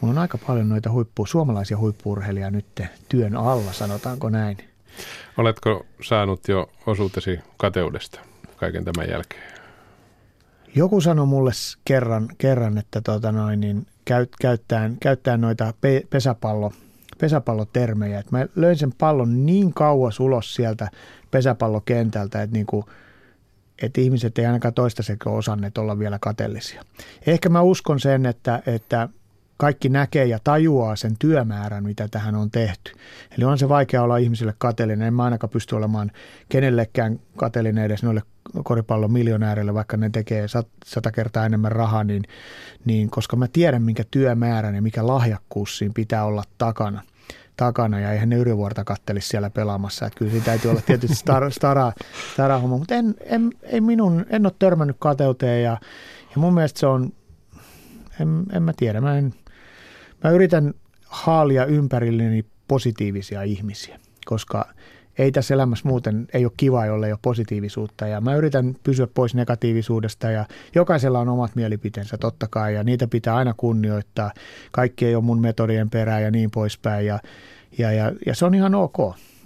[0.00, 2.66] mulla on aika paljon noita huippu, suomalaisia huippuurheilijaa nyt
[3.08, 4.56] työn alla, sanotaanko näin.
[5.36, 8.20] Oletko saanut jo osuutesi kateudesta
[8.56, 9.52] kaiken tämän jälkeen?
[10.74, 11.50] Joku sanoi mulle
[11.84, 16.72] kerran, kerran että tota noin, niin käyt, käyttäen, käyttäen noita pe, pesäpallo,
[17.18, 18.18] pesäpallotermejä.
[18.18, 20.90] Että mä löin sen pallon niin kauas ulos sieltä
[21.30, 22.84] pesäpallokentältä, että niin kuin–
[23.82, 26.84] että ihmiset ei ainakaan toistaiseksi ole osanneet olla vielä kateellisia.
[27.26, 29.08] Ehkä mä uskon sen, että, että
[29.56, 32.92] kaikki näkee ja tajuaa sen työmäärän, mitä tähän on tehty.
[33.36, 35.08] Eli on se vaikea olla ihmisille kateellinen.
[35.08, 36.10] En mä ainakaan pysty olemaan
[36.48, 38.22] kenellekään kateellinen edes noille
[38.64, 40.46] koripallon miljonäärille, vaikka ne tekee
[40.84, 42.22] sata kertaa enemmän rahaa, niin,
[42.84, 47.02] niin koska mä tiedän, minkä työmäärän ja mikä lahjakkuus siinä pitää olla takana
[47.60, 50.06] takana ja eihän ne Yrjövuorta kattelisi siellä pelaamassa.
[50.06, 51.92] Että kyllä siinä täytyy olla tietysti stara, stara,
[52.32, 55.78] stara homma, mutta en, en, en, minun, en ole törmännyt kateuteen ja,
[56.30, 57.12] ja mun mielestä se on,
[58.20, 59.34] en, en mä tiedä, mä, en,
[60.24, 60.74] mä yritän
[61.06, 64.64] haalia ympärilleni positiivisia ihmisiä, koska–
[65.18, 69.06] ei tässä elämässä muuten, ei ole kiva, jolle ei ole positiivisuutta ja mä yritän pysyä
[69.14, 74.32] pois negatiivisuudesta ja jokaisella on omat mielipiteensä totta kai ja niitä pitää aina kunnioittaa.
[74.70, 77.18] Kaikki ei ole mun metodien perää ja niin poispäin ja,
[77.78, 78.96] ja, ja, ja se on ihan ok.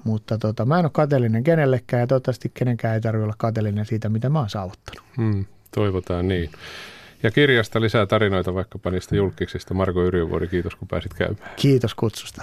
[0.05, 4.09] Mutta tota, mä en ole kateellinen kenellekään ja toivottavasti kenenkään ei tarvitse olla kateellinen siitä,
[4.09, 5.05] mitä mä oon saavuttanut.
[5.17, 6.51] Hmm, toivotaan niin.
[7.23, 9.75] Ja kirjasta lisää tarinoita vaikkapa niistä julkiksista.
[9.75, 11.51] Marko Yrjövuori, kiitos kun pääsit käymään.
[11.57, 12.43] Kiitos kutsusta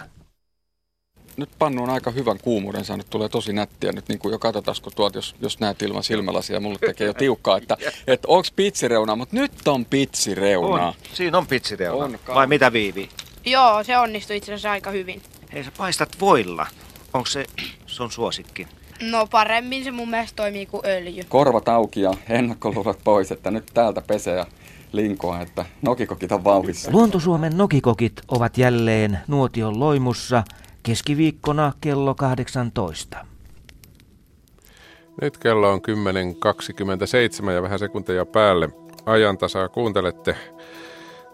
[1.37, 4.77] nyt pannu on aika hyvän kuumuuden saanut, tulee tosi nättiä nyt, niin kuin jo katsotaan,
[4.83, 9.15] kun tuot, jos, jos näet ilman silmälasia, mulle tekee jo tiukkaa, että et onks pitsireuna,
[9.15, 10.87] mutta nyt on pitsireuna.
[10.87, 12.05] On, siinä on pitsireuna.
[12.05, 13.09] On, Vai mitä Viivi?
[13.45, 15.21] Joo, se onnistui itse asiassa aika hyvin.
[15.53, 16.67] Hei, sä paistat voilla.
[17.13, 17.45] Onko se
[17.85, 18.67] sun suosikki?
[19.01, 21.23] No paremmin se mun mielestä toimii kuin öljy.
[21.29, 24.45] Korvat auki ja ennakkoluulot pois, että nyt täältä pesee ja
[24.91, 26.91] linkoa, että nokikokit on vauhissa.
[26.91, 30.43] Luontosuomen nokikokit ovat jälleen nuotion loimussa–
[30.83, 33.25] keskiviikkona kello 18.
[35.21, 35.81] Nyt kello on
[37.43, 38.69] 10.27 ja vähän sekunteja päälle.
[39.05, 40.35] Ajantasaa kuuntelette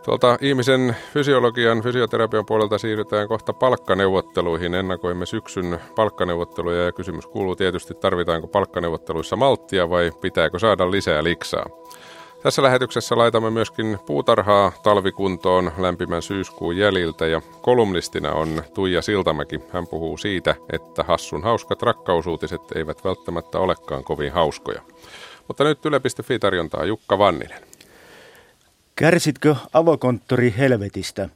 [0.07, 4.73] Tuolta ihmisen fysiologian, fysioterapian puolelta siirrytään kohta palkkaneuvotteluihin.
[4.73, 11.65] Ennakoimme syksyn palkkaneuvotteluja ja kysymys kuuluu tietysti, tarvitaanko palkkaneuvotteluissa malttia vai pitääkö saada lisää liksaa.
[12.47, 19.59] Tässä lähetyksessä laitamme myöskin puutarhaa talvikuntoon lämpimän syyskuun jäljiltä ja kolumnistina on Tuija Siltamäki.
[19.73, 24.81] Hän puhuu siitä, että hassun hauskat rakkausuutiset eivät välttämättä olekaan kovin hauskoja.
[25.47, 27.61] Mutta nyt Yle.fi tarjontaa Jukka Vanninen.
[28.95, 31.29] Kärsitkö avokonttori helvetistä?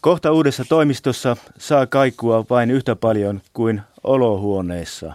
[0.00, 5.12] Kohta uudessa toimistossa saa kaikua vain yhtä paljon kuin olohuoneessa.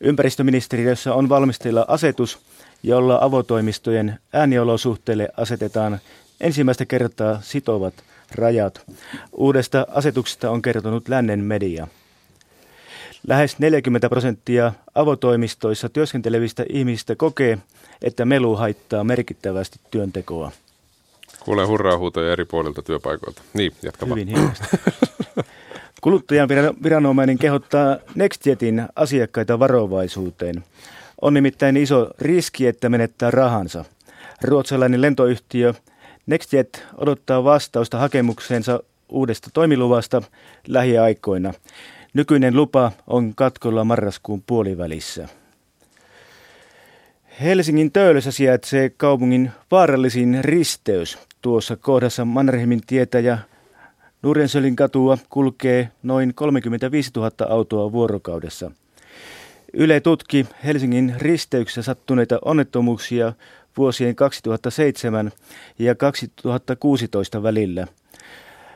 [0.00, 2.38] Ympäristöministeriössä on valmisteilla asetus,
[2.84, 5.98] jolla avotoimistojen ääniolosuhteille asetetaan
[6.40, 7.94] ensimmäistä kertaa sitovat
[8.34, 8.82] rajat.
[9.32, 11.86] Uudesta asetuksesta on kertonut lännen media.
[13.28, 17.58] Lähes 40 prosenttia avotoimistoissa työskentelevistä ihmisistä kokee,
[18.02, 20.52] että melu haittaa merkittävästi työntekoa.
[21.40, 23.42] Kuulen hurraa-huutoja eri puolilta työpaikoilta.
[23.54, 24.64] Niin, jatka Hyvin hienosti.
[26.00, 26.48] Kuluttajan
[26.82, 30.64] viranomainen kehottaa NextJetin asiakkaita varovaisuuteen.
[31.24, 33.84] On nimittäin iso riski, että menettää rahansa.
[34.42, 35.74] Ruotsalainen lentoyhtiö
[36.26, 40.22] NextJet odottaa vastausta hakemukseensa uudesta toimiluvasta
[40.68, 41.54] lähiaikoina.
[42.14, 45.28] Nykyinen lupa on katkolla marraskuun puolivälissä.
[47.42, 51.18] Helsingin Töölössä sijaitsee kaupungin vaarallisin risteys.
[51.42, 53.38] Tuossa kohdassa Mannerheimin tietä ja
[54.22, 58.70] Nurensölin katua kulkee noin 35 000 autoa vuorokaudessa.
[59.76, 63.32] Yle tutki Helsingin risteyksessä sattuneita onnettomuuksia
[63.76, 65.32] vuosien 2007
[65.78, 67.86] ja 2016 välillä.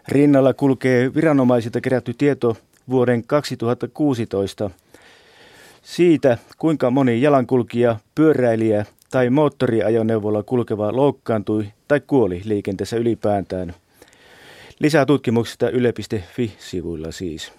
[0.09, 2.57] Rinnalla kulkee viranomaisilta kerätty tieto
[2.91, 4.71] vuoden 2016
[5.83, 13.75] siitä, kuinka moni jalankulkija, pyöräilijä tai moottoriajoneuvolla kulkeva loukkaantui tai kuoli liikenteessä ylipäätään.
[14.81, 17.53] Lisää tutkimuksista yle.fi-sivuilla siis.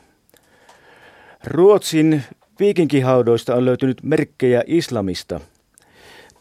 [1.43, 2.23] Ruotsin
[2.59, 5.39] viikinkihaudoista on löytynyt merkkejä islamista.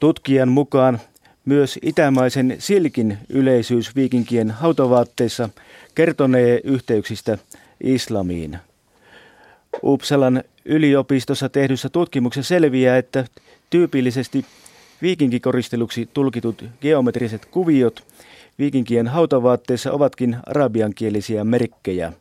[0.00, 1.00] Tutkijan mukaan
[1.44, 5.48] myös itämaisen silkin yleisyys viikinkien hautavaatteissa
[5.94, 7.38] kertonee yhteyksistä
[7.82, 8.58] islamiin.
[9.82, 13.24] Uppsalan yliopistossa tehdyssä tutkimuksessa selviää, että
[13.70, 14.44] tyypillisesti
[15.02, 18.06] viikinkikoristeluksi tulkitut geometriset kuviot
[18.58, 22.12] viikinkien hautavaatteissa ovatkin arabiankielisiä merkkejä.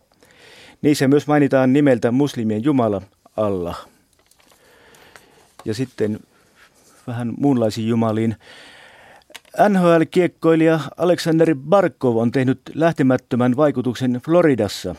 [0.81, 3.01] Niissä myös mainitaan nimeltä muslimien jumala
[3.37, 3.87] Allah.
[5.65, 6.19] Ja sitten
[7.07, 8.35] vähän muunlaisiin jumaliin.
[9.69, 14.95] NHL-kiekkoilija Aleksander Barkov on tehnyt lähtemättömän vaikutuksen Floridassa.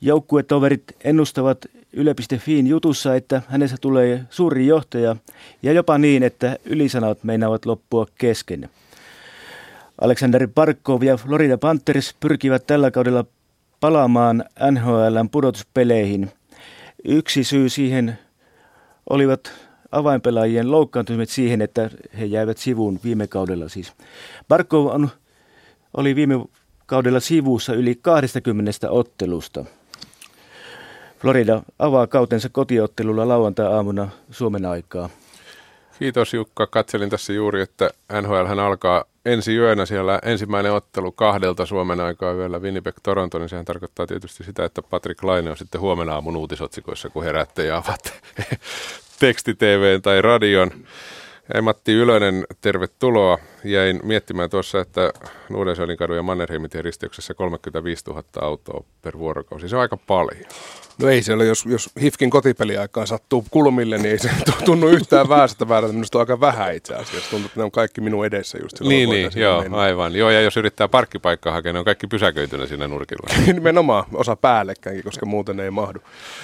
[0.00, 5.16] Joukkuetoverit ennustavat Yle.fiin jutussa, että hänestä tulee suuri johtaja
[5.62, 8.68] ja jopa niin, että ylisanat meinaavat loppua kesken.
[10.00, 13.24] Alexander Barkov ja Florida Panthers pyrkivät tällä kaudella
[13.80, 16.30] palaamaan NHLn pudotuspeleihin.
[17.04, 18.18] Yksi syy siihen
[19.10, 19.52] olivat
[19.92, 23.92] avainpelaajien loukkaantumiset siihen, että he jäivät sivuun viime kaudella siis.
[24.48, 25.08] Barkov on,
[25.94, 26.34] oli viime
[26.86, 29.64] kaudella sivussa yli 20 ottelusta.
[31.18, 35.08] Florida avaa kautensa kotiottelulla lauantai-aamuna Suomen aikaa.
[35.98, 36.66] Kiitos Jukka.
[36.66, 37.90] Katselin tässä juuri, että
[38.22, 43.64] NHL alkaa ensi yönä siellä ensimmäinen ottelu kahdelta Suomen aikaa yöllä Winnipeg Toronto, niin sehän
[43.64, 48.12] tarkoittaa tietysti sitä, että Patrick Laine on sitten huomenna aamun uutisotsikoissa, kun heräätte ja avat
[49.20, 49.56] teksti
[50.02, 50.70] tai radion.
[51.62, 53.38] Matti Ylönen, tervetuloa.
[53.64, 55.12] Jäin miettimään tuossa, että
[55.48, 59.68] Nuudensölin kadun ja Mannerheimin risteyksessä 35 000 autoa per vuorokausi.
[59.68, 60.44] Se on aika paljon.
[61.02, 64.30] No ei siellä, jos, jos HIFKin kotipeliaikaan sattuu kulmille, niin ei se
[64.64, 65.92] tunnu yhtään väärältä väärältä.
[65.92, 67.30] Minusta on aika vähän itse asiassa.
[67.30, 69.76] Tuntuu, että ne on kaikki minun edessä just Niin, niin joo, mennä.
[69.78, 70.16] aivan.
[70.16, 73.42] Joo, ja jos yrittää parkkipaikkaa hakea, ne on kaikki pysäköitynä siinä nurkilla.
[73.52, 75.98] Nimenomaan, osa päällekkäänkin, koska muuten ei mahdu.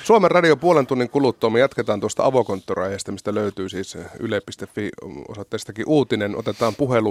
[0.05, 4.91] Suomen radio puolen tunnin kuluttua me jatketaan tuosta avokonttoraajasta, mistä löytyy siis yle.fi
[5.29, 6.37] osoitteestakin uutinen.
[6.37, 7.04] Otetaan puhelu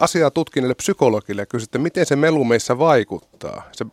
[0.00, 3.70] asiaa tutkineelle psykologille kysytte, miten se melu meissä vaikuttaa.
[3.72, 3.86] Se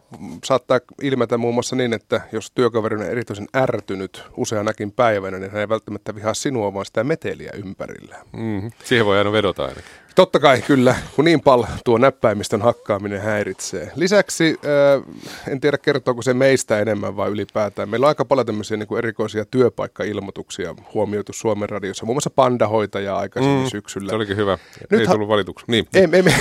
[0.43, 5.62] saattaa ilmetä muun muassa niin, että jos työkaveri on erityisen ärtynyt useanakin päivänä, niin hän
[5.62, 8.15] ei välttämättä vihaa sinua, vaan sitä meteliä ympärillä.
[8.34, 8.72] Mm-hmm.
[8.84, 9.84] Siihen voi aina vedota ainakin.
[10.20, 13.92] Totta kai, kyllä, kun niin paljon tuo näppäimistön hakkaaminen häiritsee.
[13.96, 15.04] Lisäksi, äh,
[15.48, 17.90] en tiedä kertooko se meistä enemmän vai ylipäätään.
[17.90, 22.06] Meillä on aika paljon tämmöisiä niin kuin erikoisia työpaikkailmoituksia huomioitu Suomen radiossa.
[22.06, 24.10] Muun muassa pandahoitaja aikaisemmin mm, syksyllä.
[24.10, 24.58] Se olikin hyvä.
[24.90, 25.66] Nyt ei tullut valituksi.
[25.68, 25.88] Niin.
[25.94, 26.34] En, en, en,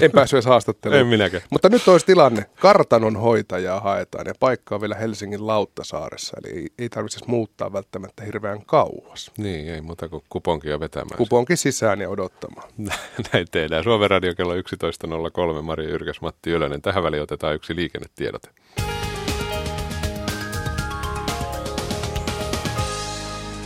[0.00, 1.00] en päässyt edes haastatteluun.
[1.00, 1.42] En minäkään.
[1.50, 2.46] Mutta nyt olisi tilanne.
[2.60, 6.36] Kartanon hoitajaa haetaan ja paikka on vielä Helsingin Lauttasaaressa.
[6.44, 9.30] Eli ei, ei tarvitse muuttaa välttämättä hirveän kauas.
[9.38, 11.18] Niin, ei muuta kuin kuponkia vetämään.
[11.18, 12.68] Kuponki sisään ja odottamaan.
[13.32, 13.84] Näin tehdään.
[13.84, 15.62] Suomen radio kello 11.03.
[15.62, 16.82] Maria Yrkäs, Matti Ylönen.
[16.82, 18.48] Tähän väliin otetaan yksi liikennetiedote.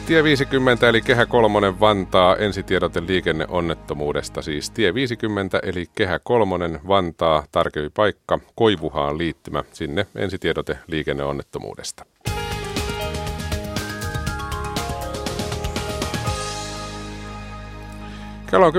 [0.06, 4.42] Tie 50 eli Kehä 3 Vantaa ensitiedote liikenneonnettomuudesta.
[4.42, 12.04] Siis Tie 50 eli Kehä 3 Vantaa tarkempi paikka Koivuhaan liittymä sinne ensitiedote liikenneonnettomuudesta.
[18.50, 18.72] Kello on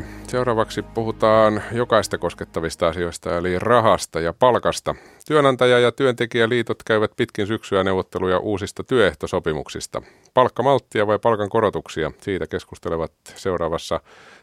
[0.00, 0.06] 10.33.
[0.26, 4.94] Seuraavaksi puhutaan jokaista koskettavista asioista, eli rahasta ja palkasta.
[5.26, 10.02] Työnantaja- ja työntekijäliitot käyvät pitkin syksyä neuvotteluja uusista työehtosopimuksista.
[10.34, 12.12] Palkkamalttia vai palkan korotuksia?
[12.20, 14.00] Siitä keskustelevat seuraavassa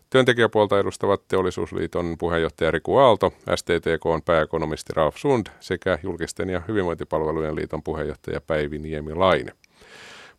[0.09, 7.55] työntekijäpuolta edustavat Teollisuusliiton puheenjohtaja Riku Aalto, STTK on pääekonomisti Ralf Sund sekä julkisten ja hyvinvointipalvelujen
[7.55, 9.51] liiton puheenjohtaja Päivi Niemi-Laine.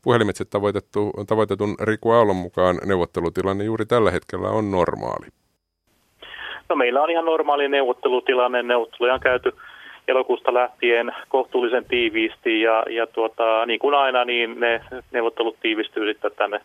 [0.02, 5.26] Puhelimitse tavoitettu, tavoitetun Riku Aallon mukaan neuvottelutilanne juuri tällä hetkellä on normaali.
[6.68, 8.62] No meillä on ihan normaali neuvottelutilanne.
[8.62, 9.52] Neuvotteluja on käyty
[10.08, 14.80] elokuusta lähtien kohtuullisen tiiviisti ja, ja tuota, niin kuin aina, niin ne
[15.12, 16.61] neuvottelut tiivistyy sitten tänne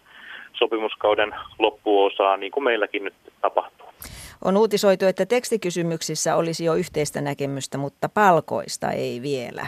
[0.54, 3.88] sopimuskauden loppuosaan, niin kuin meilläkin nyt tapahtuu.
[4.46, 9.66] On uutisoitu, että tekstikysymyksissä olisi jo yhteistä näkemystä, mutta palkoista ei vielä.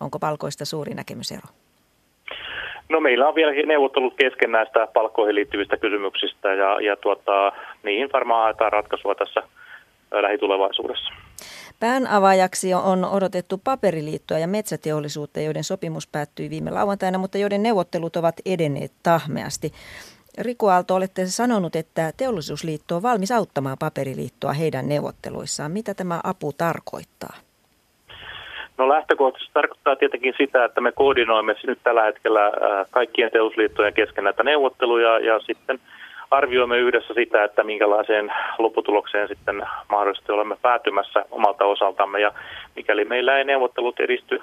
[0.00, 1.48] Onko palkoista suuri näkemysero?
[2.88, 8.42] No meillä on vielä neuvottelut kesken näistä palkkoihin liittyvistä kysymyksistä ja, ja tuota, niihin varmaan
[8.42, 9.42] haetaan ratkaisua tässä
[10.12, 11.12] lähitulevaisuudessa.
[11.80, 18.16] Pään avaajaksi on odotettu paperiliittoa ja metsäteollisuutta, joiden sopimus päättyi viime lauantaina, mutta joiden neuvottelut
[18.16, 19.72] ovat edenneet tahmeasti.
[20.38, 25.72] Riku Aalto, olette sanonut, että teollisuusliitto on valmis auttamaan paperiliittoa heidän neuvotteluissaan.
[25.72, 27.45] Mitä tämä apu tarkoittaa?
[28.78, 32.52] No lähtökohtaisesti tarkoittaa tietenkin sitä, että me koordinoimme nyt tällä hetkellä
[32.90, 35.78] kaikkien teollisuusliittojen kesken näitä neuvotteluja ja sitten
[36.30, 42.20] arvioimme yhdessä sitä, että minkälaiseen lopputulokseen sitten mahdollisesti olemme päätymässä omalta osaltamme.
[42.20, 42.32] Ja
[42.76, 44.42] mikäli meillä ei neuvottelut edisty,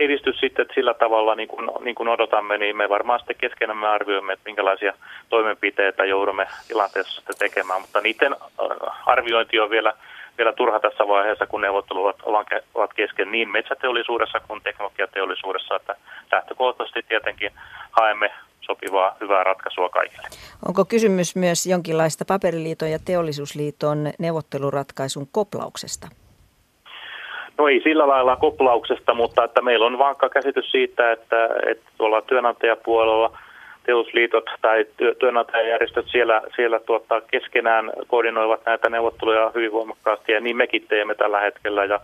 [0.00, 4.32] edisty sitten sillä tavalla niin kuin, niin kuin odotamme, niin me varmaan sitten keskenämme arvioimme,
[4.32, 4.92] että minkälaisia
[5.28, 8.36] toimenpiteitä joudumme tilanteessa sitten tekemään, mutta niiden
[9.06, 9.92] arviointi on vielä
[10.38, 12.22] vielä turha tässä vaiheessa, kun neuvottelut
[12.74, 15.96] ovat kesken niin metsäteollisuudessa kuin teknologiateollisuudessa, että
[16.32, 17.52] lähtökohtaisesti tietenkin
[17.90, 20.28] haemme sopivaa hyvää ratkaisua kaikille.
[20.68, 26.08] Onko kysymys myös jonkinlaista paperiliiton ja teollisuusliiton neuvotteluratkaisun koplauksesta?
[27.58, 32.22] No ei sillä lailla koplauksesta, mutta että meillä on vankka käsitys siitä, että, että tuolla
[32.22, 33.38] työnantajapuolella–
[33.88, 34.86] teollisuusliitot tai
[35.18, 41.40] työnantajajärjestöt siellä, siellä tuottaa keskenään koordinoivat näitä neuvotteluja hyvin voimakkaasti ja niin mekin teemme tällä
[41.40, 42.00] hetkellä ja,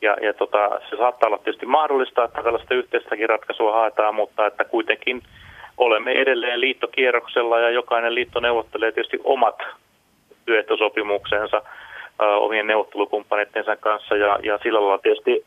[0.00, 4.64] ja, ja tota, se saattaa olla tietysti mahdollista, että tällaista yhteistäkin ratkaisua haetaan, mutta että
[4.64, 5.22] kuitenkin
[5.76, 9.58] olemme edelleen liittokierroksella ja jokainen liitto neuvottelee tietysti omat
[10.46, 11.62] työehtosopimuksensa
[12.18, 15.44] omien neuvottelukumppaneittensa kanssa ja, ja sillä lailla tietysti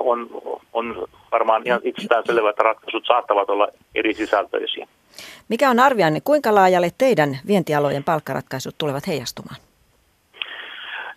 [0.00, 0.28] on,
[0.72, 4.86] on varmaan ihan itsestään selvä, että ratkaisut saattavat olla eri sisältöisiä.
[5.48, 9.56] Mikä on arvioinne, kuinka laajalle teidän vientialojen palkkaratkaisut tulevat heijastumaan?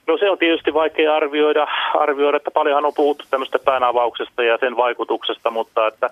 [0.08, 4.78] No se on tietysti vaikea arvioida, arvioida, että paljonhan on puhuttu tämmöistä päänavauksesta ja sen
[4.78, 6.10] vaikutuksesta, mutta että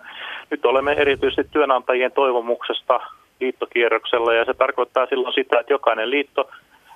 [0.52, 3.00] nyt olemme erityisesti työnantajien toivomuksesta
[3.40, 6.50] liittokierroksella ja se tarkoittaa silloin sitä, että jokainen liitto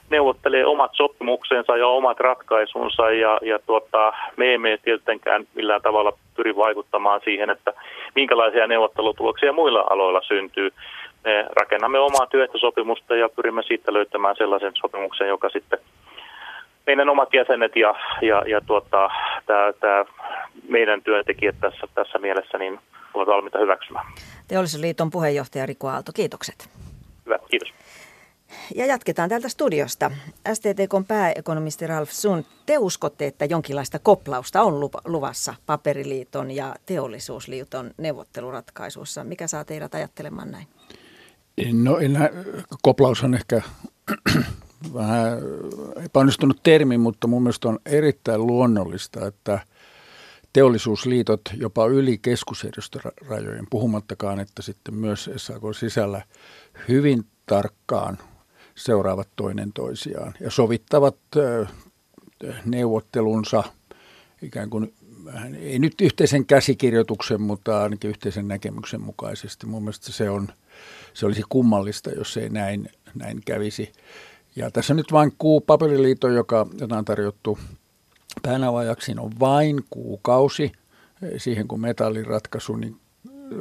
[0.10, 6.56] neuvottelee omat sopimuksensa ja omat ratkaisunsa ja, ja tuota, me emme tietenkään millään tavalla pyri
[6.56, 7.74] vaikuttamaan siihen, että
[8.16, 10.74] minkälaisia neuvottelutuloksia muilla aloilla syntyy.
[11.24, 15.80] Me rakennamme omaa työehtosopimusta ja pyrimme siitä löytämään sellaisen sopimuksen, joka sitten
[16.88, 19.10] meidän omat jäsenet ja, ja, ja tuota,
[19.46, 20.06] tää, tää
[20.70, 22.80] meidän työntekijät tässä, tässä mielessä niin
[23.14, 24.06] ovat valmiita hyväksymään.
[24.48, 26.70] Teollisuusliiton puheenjohtaja Riku Aalto, kiitokset.
[27.26, 27.74] Hyvä, kiitos.
[28.76, 30.12] Ja jatketaan täältä studiosta.
[30.54, 39.24] STTK pääekonomisti Ralf Sund, te uskotte, että jonkinlaista koplausta on luvassa paperiliiton ja teollisuusliiton neuvotteluratkaisussa.
[39.24, 40.68] Mikä saa teidät ajattelemaan näin?
[41.74, 42.30] No enää,
[42.82, 43.62] koplaus on ehkä
[44.94, 45.40] vähän
[46.06, 49.60] epäonnistunut termi, mutta mun mielestä on erittäin luonnollista, että
[50.54, 56.22] teollisuusliitot jopa yli keskusjärjestörajojen, puhumattakaan, että sitten myös SAK sisällä
[56.88, 58.18] hyvin tarkkaan
[58.76, 61.18] seuraavat toinen toisiaan ja sovittavat
[62.66, 63.64] neuvottelunsa
[64.42, 64.94] ikään kuin
[65.60, 69.68] ei nyt yhteisen käsikirjoituksen, mutta ainakin yhteisen näkemyksen mukaisesti.
[69.68, 70.48] Mun mielestä se, on,
[71.14, 73.92] se olisi kummallista, jos ei näin, näin kävisi.
[74.56, 77.60] Ja tässä nyt vain kuu paperiliitto, joka, jota on tarjottu
[78.42, 80.72] päänavajaksi, on vain kuukausi
[81.38, 82.96] siihen, kun metalliratkaisu, niin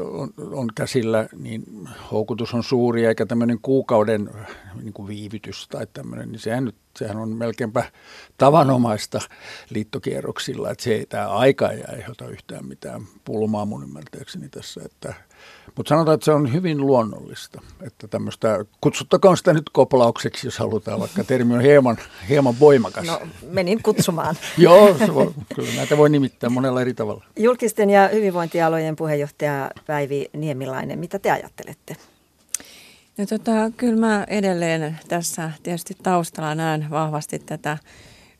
[0.01, 1.65] on, on käsillä, niin
[2.13, 4.31] houkutus on suuri, eikä tämmöinen kuukauden
[4.83, 7.85] niin kuin viivytys tai tämmöinen, niin sehän, nyt, sehän on melkeinpä
[8.39, 9.21] tavanomaista
[9.71, 15.15] liittokierroksilla, että se ei, tämä aika ei aiheuta yhtään mitään pulmaa mun ymmärtääkseni tässä, että
[15.77, 21.01] mutta sanotaan, että se on hyvin luonnollista, että tämmöistä, kutsuttakoon sitä nyt koplaukseksi, jos halutaan,
[21.01, 21.97] vaikka termi on hieman,
[22.29, 23.07] hieman voimakas.
[23.07, 24.37] No, menin kutsumaan.
[24.59, 27.25] Joo, se voi, kyllä näitä voi nimittää monella eri tavalla.
[27.37, 31.97] Julkisten ja hyvinvointialojen puheenjohtaja Päivi Niemilainen, mitä te ajattelette?
[33.19, 37.79] No tota, kyllä mä edelleen tässä tietysti taustalla näen vahvasti tätä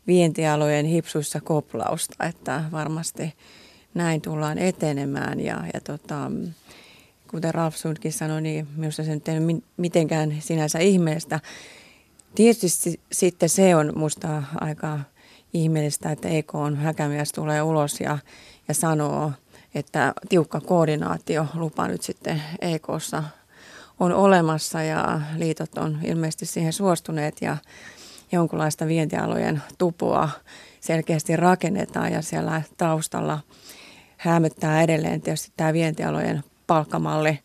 [0.07, 3.35] vientialojen hipsuissa koplausta, että varmasti
[3.95, 6.31] näin tullaan etenemään ja, ja tota,
[7.35, 9.41] kuten Ralf Sundkin sanoi, niin minusta se nyt ei
[9.77, 11.41] mitenkään sinänsä ihmeestä.
[12.35, 15.01] Tietysti sitten se on minusta aika
[15.55, 18.19] ihmeellistä, että EK on häkämies tulee ulos ja,
[18.69, 19.33] ja sanoo,
[19.75, 23.25] että tiukka koordinaatio lupa nyt sitten EKssa
[24.01, 27.57] on olemassa ja liitot on ilmeisesti siihen suostuneet ja
[28.33, 30.29] jonkunlaista vientialojen tupoa
[30.81, 33.41] selkeästi rakennetaan ja siellä taustalla
[34.17, 37.39] hämöttää edelleen tietysti tämä vientialojen palkkamalli,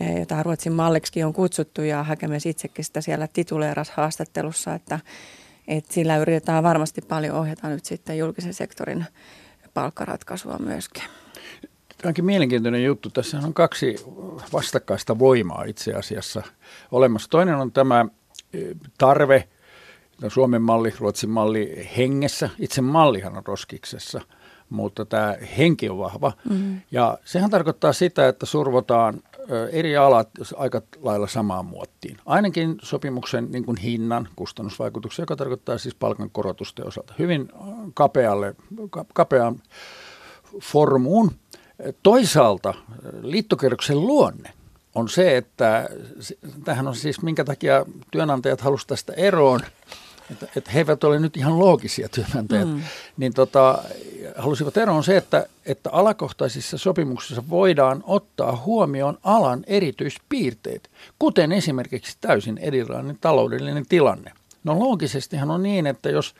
[0.00, 5.00] eh, jota Ruotsin malliksi on kutsuttu ja Häkämies itsekin sitä siellä tituleeras haastattelussa, että,
[5.68, 9.04] että sillä yritetään varmasti paljon ohjata nyt sitten julkisen sektorin
[9.74, 11.02] palkkaratkaisua myöskin.
[11.98, 13.10] Tämä onkin mielenkiintoinen juttu.
[13.10, 13.96] Tässä on kaksi
[14.52, 16.42] vastakkaista voimaa itse asiassa
[16.90, 17.30] olemassa.
[17.30, 18.06] Toinen on tämä
[18.52, 19.48] eh, tarve,
[20.28, 22.50] Suomen malli, Ruotsin malli hengessä.
[22.58, 24.20] Itse mallihan on roskiksessa–
[24.74, 26.32] mutta tämä henki on vahva.
[26.50, 26.80] Mm-hmm.
[26.90, 29.22] Ja sehän tarkoittaa sitä, että survotaan
[29.72, 32.16] eri alat aika lailla samaan muottiin.
[32.26, 37.48] Ainakin sopimuksen niin kuin hinnan kustannusvaikutuksia, joka tarkoittaa siis palkankorotusten osalta hyvin
[37.94, 38.54] kapealle,
[39.14, 39.62] kapeaan
[40.62, 41.30] formuun.
[42.02, 42.74] Toisaalta
[43.22, 44.50] liittokerroksen luonne
[44.94, 45.88] on se, että
[46.64, 49.60] tähän on siis minkä takia työnantajat halusivat tästä eroon–
[50.30, 52.82] että, että he eivät ole nyt ihan loogisia työnantajat, mm.
[53.16, 53.82] niin tota,
[54.36, 62.58] halusivat eroon se, että, että alakohtaisissa sopimuksissa voidaan ottaa huomioon alan erityispiirteet, kuten esimerkiksi täysin
[62.58, 64.32] erilainen taloudellinen tilanne.
[64.64, 66.34] No loogisestihan on niin, että jos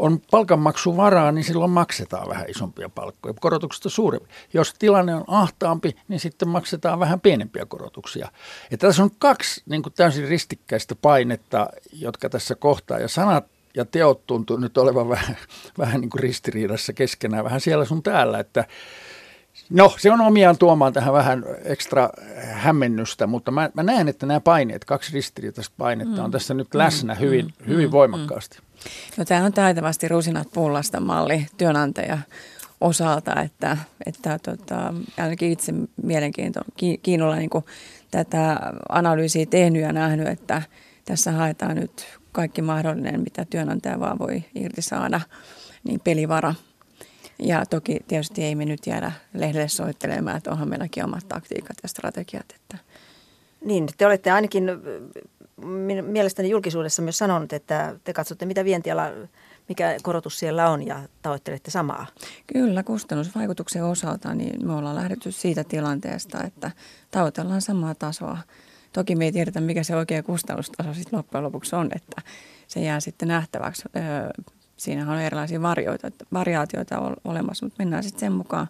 [0.00, 4.28] on palkanmaksuvaraa, niin silloin maksetaan vähän isompia palkkoja, korotuksesta suurempi.
[4.52, 8.28] Jos tilanne on ahtaampi, niin sitten maksetaan vähän pienempiä korotuksia.
[8.70, 13.44] Että tässä on kaksi niin kuin täysin ristikkäistä painetta, jotka tässä kohtaa, ja sanat
[13.74, 15.36] ja teot tuntuu nyt olevan vähän,
[15.78, 18.64] vähän niin kuin ristiriidassa keskenään, vähän siellä sun täällä, että
[19.70, 22.10] No, se on omiaan tuomaan tähän vähän ekstra
[22.52, 26.24] hämmennystä, mutta mä, mä näen, että nämä paineet, kaksi ristiriitaista painetta, mm.
[26.24, 27.20] on tässä nyt läsnä mm.
[27.20, 27.66] hyvin, mm.
[27.66, 27.92] hyvin mm.
[27.92, 28.58] voimakkaasti.
[29.16, 32.18] No tämä on taitavasti rusinat pullasta malli työnantaja
[32.80, 36.60] osalta, että, että tota, ainakin itse mielenkiinto,
[37.02, 37.50] kiinnolla niin
[38.10, 40.62] tätä analyysiä tehnyt ja nähnyt, että
[41.04, 45.20] tässä haetaan nyt kaikki mahdollinen, mitä työnantaja vaan voi irti saada,
[45.84, 46.54] niin pelivara.
[47.42, 51.88] Ja toki tietysti ei me nyt jäädä lehdelle soittelemaan, että onhan meilläkin omat taktiikat ja
[51.88, 52.46] strategiat.
[52.54, 52.78] Että.
[53.64, 54.64] Niin, te olette ainakin
[56.02, 59.02] mielestäni julkisuudessa myös sanonut, että te katsotte, mitä vientiala,
[59.68, 62.06] mikä korotus siellä on ja tavoittelette samaa.
[62.52, 66.70] Kyllä, kustannusvaikutuksen osalta niin me ollaan lähdetty siitä tilanteesta, että
[67.10, 68.38] tavoitellaan samaa tasoa.
[68.92, 72.22] Toki me ei tiedetä, mikä se oikea kustannustaso sitten loppujen lopuksi on, että
[72.68, 73.82] se jää sitten nähtäväksi.
[74.80, 75.62] Siinähän on erilaisia
[76.32, 78.66] variaatioita olemassa, mutta mennään sitten sen mukaan,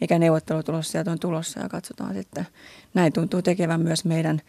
[0.00, 2.46] mikä neuvottelutulos sieltä on tulossa ja katsotaan sitten.
[2.94, 4.40] Näin tuntuu tekevän myös meidän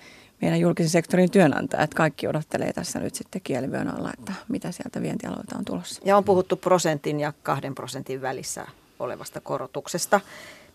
[0.41, 1.93] meidän julkisen sektorin työnantajat.
[1.93, 6.01] Kaikki odottelee tässä nyt sitten kielivyön alla, että mitä sieltä vientialoilta on tulossa.
[6.05, 8.67] Ja on puhuttu prosentin ja kahden prosentin välissä
[8.99, 10.21] olevasta korotuksesta.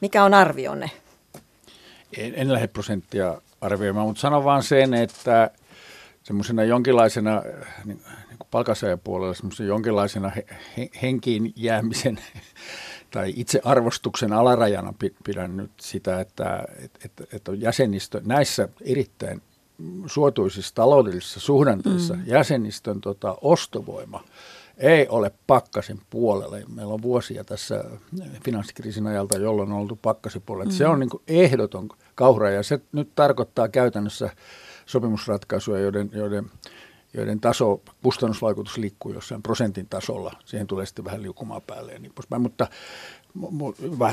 [0.01, 0.91] Mikä on arvionne?
[2.17, 5.51] En, en lähde prosenttia arvioimaan, mutta sanon vaan sen, että
[6.23, 7.43] semmoisena jonkinlaisena
[7.85, 8.01] niin
[8.51, 12.19] palkansaajapuolella semmoisena jonkinlaisena he, he, henkiin jäämisen
[13.11, 14.95] tai itse arvostuksen alarajana
[15.25, 16.65] pidän nyt sitä, että,
[17.05, 19.43] että, että jäsenistö näissä erittäin
[20.07, 22.23] suotuisissa taloudellisissa suhdanteissa mm.
[22.27, 24.25] jäsenistön tota, ostovoima
[24.77, 26.57] ei ole pakkasin puolella.
[26.75, 27.85] Meillä on vuosia tässä
[28.45, 30.71] finanssikriisin ajalta, jolloin on oltu pakkasin puolella.
[30.71, 30.77] Mm.
[30.77, 34.31] Se on niin kuin ehdoton kauhra ja se nyt tarkoittaa käytännössä
[34.87, 36.51] sopimusratkaisuja, joiden, joiden,
[37.17, 40.33] joiden taso, kustannusvaikutus liikkuu jossain prosentin tasolla.
[40.45, 42.43] Siihen tulee sitten vähän liukumaan päälle ja niin poispäin.
[42.43, 42.69] Mutta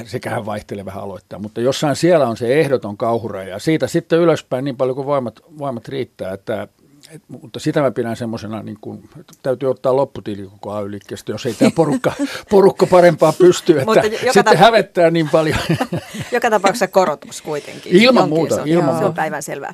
[0.05, 4.65] sekähän vaihtelee vähän aloittaa, mutta jossain siellä on se ehdoton kauhura ja siitä sitten ylöspäin
[4.65, 6.67] niin paljon kuin voimat, voimat riittää, että,
[7.13, 10.85] et, mutta sitä mä pidän semmoisena, niin kuin, että täytyy ottaa lopputili koko ay
[11.27, 12.13] jos ei tämä porukka,
[12.51, 15.57] porukka parempaa pysty, että sitten tapa- hävettää niin paljon.
[16.31, 17.95] joka tapauksessa korotus kuitenkin.
[17.95, 18.55] Ilman muuta.
[18.55, 19.73] Se, ilman se on päivän selvää.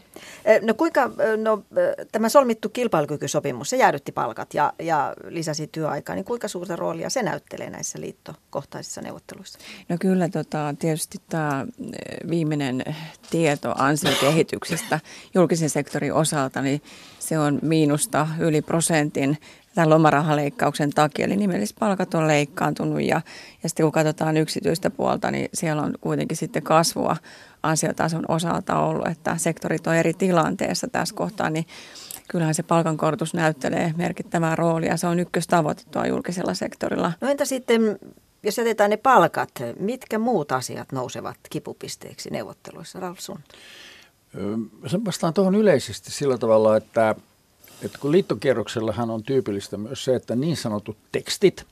[0.62, 1.12] No kuinka
[1.44, 1.64] no,
[2.12, 7.24] tämä solmittu kilpailukykysopimus, se jäädytti palkat ja, ja lisäsi työaikaa, niin kuinka suurta roolia se
[7.24, 9.60] näyttelee näissä liittokohtaisissa neuvotteluissa?
[9.90, 11.66] No kyllä tota, tietysti tämä
[12.30, 12.84] viimeinen
[13.30, 15.00] tieto ansiokehityksestä
[15.34, 16.82] julkisen sektorin osalta, niin
[17.20, 19.38] se on miinusta yli prosentin
[19.76, 21.26] tämän lomarahaleikkauksen takia.
[21.26, 23.22] Eli nimellispalkat on leikkaantunut ja,
[23.64, 27.18] ja sitten kun katsotaan yksityistä puolta, niin siellä on kuitenkin sitten kasvua
[27.64, 31.66] ansiotason osalta ollut, että sektorit on eri tilanteessa tässä kohtaa, niin
[32.28, 34.98] kyllähän se palkankorotus näyttelee merkittävää roolia.
[34.98, 37.12] Se on ykköstavoite tuo julkisella sektorilla.
[37.22, 38.00] No entä sitten,
[38.44, 39.50] jos jätetään ne palkat,
[39.80, 43.42] mitkä muut asiat nousevat kipupisteeksi neuvotteluissa, Ralf Sund?
[45.06, 47.16] Vastaan tuohon yleisesti sillä tavalla, että,
[47.82, 51.66] että kun liittokierroksellahan on tyypillistä myös se, että niin sanotut tekstit,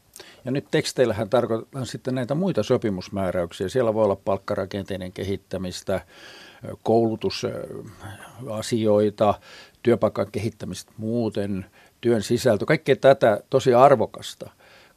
[0.45, 3.69] ja nyt teksteillähän tarkoitetaan sitten näitä muita sopimusmääräyksiä.
[3.69, 6.01] Siellä voi olla palkkarakenteiden kehittämistä,
[6.83, 9.33] koulutusasioita,
[9.83, 11.65] työpaikan kehittämistä muuten,
[12.01, 14.49] työn sisältö, kaikkea tätä tosi arvokasta.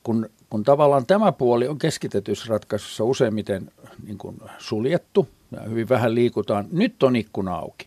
[0.02, 3.72] Kun, kun tavallaan tämä puoli on keskitetyssä useimmiten
[4.06, 5.28] niin kuin suljettu
[5.68, 7.86] hyvin vähän liikutaan, nyt on ikkuna auki.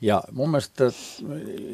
[0.00, 0.84] Ja mun mielestä,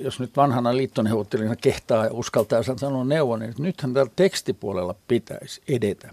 [0.02, 6.10] jos nyt vanhana liittoneuvottelina kehtaa ja uskaltaa sanoa neuvon, niin nythän tällä tekstipuolella pitäisi edetä.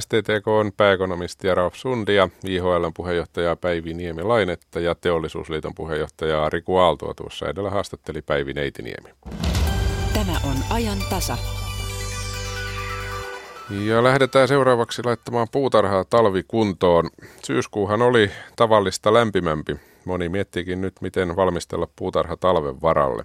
[0.00, 6.76] STTK on pääekonomisti ja Ralf Sundi ja IHLn puheenjohtaja Päivi Niemi-Lainetta ja Teollisuusliiton puheenjohtaja Riku
[6.76, 9.10] Aaltoa tuossa edellä haastatteli Päivi Neitiniemi.
[10.14, 11.38] Tämä on ajan tasa.
[13.70, 17.10] Ja lähdetään seuraavaksi laittamaan puutarhaa talvikuntoon.
[17.44, 19.76] Syyskuuhan oli tavallista lämpimämpi.
[20.04, 23.24] Moni miettiikin nyt, miten valmistella puutarha talven varalle.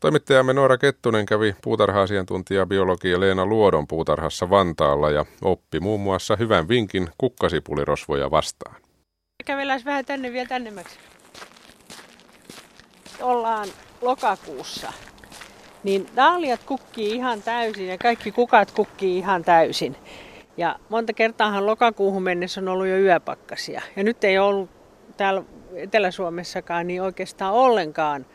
[0.00, 6.68] Toimittajamme Noora Kettunen kävi puutarha-asiantuntija biologi Leena Luodon puutarhassa Vantaalla ja oppi muun muassa hyvän
[6.68, 8.76] vinkin kukkasipulirosvoja vastaan.
[9.44, 10.98] Kävellään vähän tänne vielä tännemmäksi.
[13.20, 13.68] Ollaan
[14.02, 14.92] lokakuussa.
[15.84, 19.96] Niin dahliat kukkii ihan täysin ja kaikki kukat kukkii ihan täysin.
[20.56, 23.82] Ja monta kertaahan lokakuuhun mennessä on ollut jo yöpakkasia.
[23.96, 24.70] Ja nyt ei ollut
[25.16, 25.42] täällä
[25.74, 28.26] Etelä-Suomessakaan niin oikeastaan ollenkaan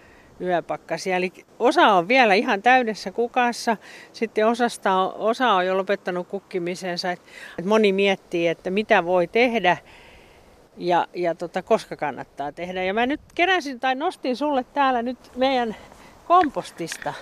[0.41, 1.15] yöpakkasia.
[1.15, 3.77] Eli osa on vielä ihan täydessä kukassa,
[4.13, 7.11] sitten osasta on, osa on jo lopettanut kukkimisensa.
[7.11, 9.77] Et moni miettii, että mitä voi tehdä
[10.77, 12.83] ja, ja tota, koska kannattaa tehdä.
[12.83, 15.75] Ja mä nyt keräsin tai nostin sulle täällä nyt meidän
[16.27, 17.13] kompostista.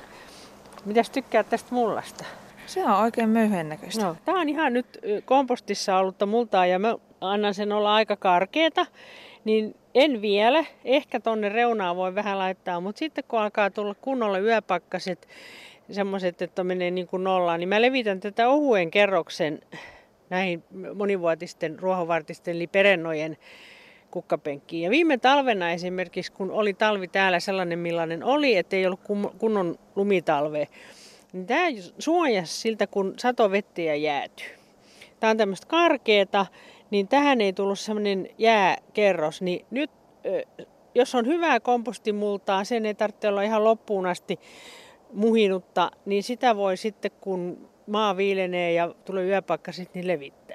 [0.87, 2.25] Mitäs tykkää tästä mullasta?
[2.65, 4.05] Se on oikein möyhen näköistä.
[4.05, 8.85] No, tää on ihan nyt kompostissa ollutta multaa ja mä annan sen olla aika karkeeta.
[9.45, 10.65] Niin en vielä.
[10.85, 15.27] Ehkä tonne reunaan voi vähän laittaa, mutta sitten kun alkaa tulla kunnolla yöpakkaset,
[15.91, 19.59] semmoiset, että menee niin kuin nollaan, niin mä levitän tätä ohuen kerroksen
[20.29, 20.63] näihin
[20.95, 23.37] monivuotisten ruohovartisten eli perennojen
[24.11, 24.83] kukkapenkkiin.
[24.83, 29.01] Ja viime talvena esimerkiksi, kun oli talvi täällä sellainen millainen oli, että ei ollut
[29.37, 30.67] kunnon lumitalve,
[31.33, 31.67] niin tämä
[31.99, 34.47] suojasi siltä, kun satovettiä jäätyy.
[35.19, 36.45] Tämä on tämmöistä karkeata
[36.91, 39.41] niin tähän ei tullut semmoinen jääkerros.
[39.41, 39.91] Niin nyt,
[40.95, 44.39] jos on hyvää kompostimultaa, sen ei tarvitse olla ihan loppuun asti
[45.13, 50.46] muhinutta, niin sitä voi sitten, kun maa viilenee ja tulee yöpakkasit, niin levittää.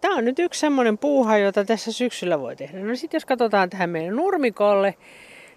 [0.00, 2.78] Tämä on nyt yksi semmoinen puuha, jota tässä syksyllä voi tehdä.
[2.78, 4.94] No sitten jos katsotaan tähän meidän nurmikolle,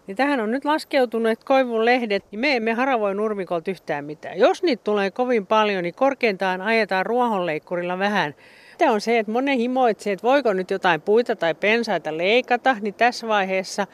[0.08, 4.40] niin tähän on nyt laskeutuneet koivun lehdet, niin me emme haravoi nurmikolta yhtään mitään.
[4.40, 8.36] Jos niitä tulee kovin paljon, niin korkeintaan ajetaan ruohonleikkurilla vähän
[8.82, 12.94] sitten on se, että monen himoitsee, että voiko nyt jotain puita tai pensaita leikata, niin
[12.94, 13.88] tässä vaiheessa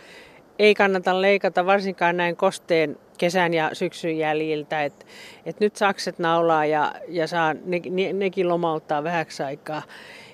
[0.59, 5.05] ei kannata leikata varsinkaan näin kosteen kesän ja syksyn jäljiltä, että
[5.45, 9.81] et nyt sakset naulaa ja, ja saa ne, ne, nekin lomauttaa vähäksi aikaa.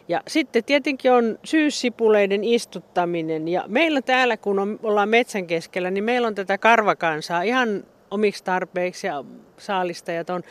[0.08, 3.47] Ja sitten tietenkin on syyssipuleiden istuttaminen.
[3.47, 8.43] Ja meillä täällä, kun on, ollaan metsän keskellä, niin meillä on tätä karvakansaa ihan omiksi
[8.43, 9.24] tarpeiksi ja
[9.58, 10.43] saalistajat on.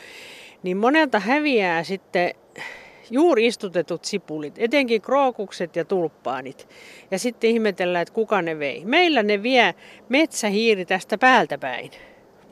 [0.63, 2.35] Niin monelta häviää sitten
[3.11, 6.69] juuri istutetut sipulit, etenkin krookukset ja tulppaanit.
[7.11, 8.85] Ja sitten ihmetellään, että kuka ne vei.
[8.85, 9.75] Meillä ne vie
[10.09, 11.91] metsähiiri tästä päältä päin.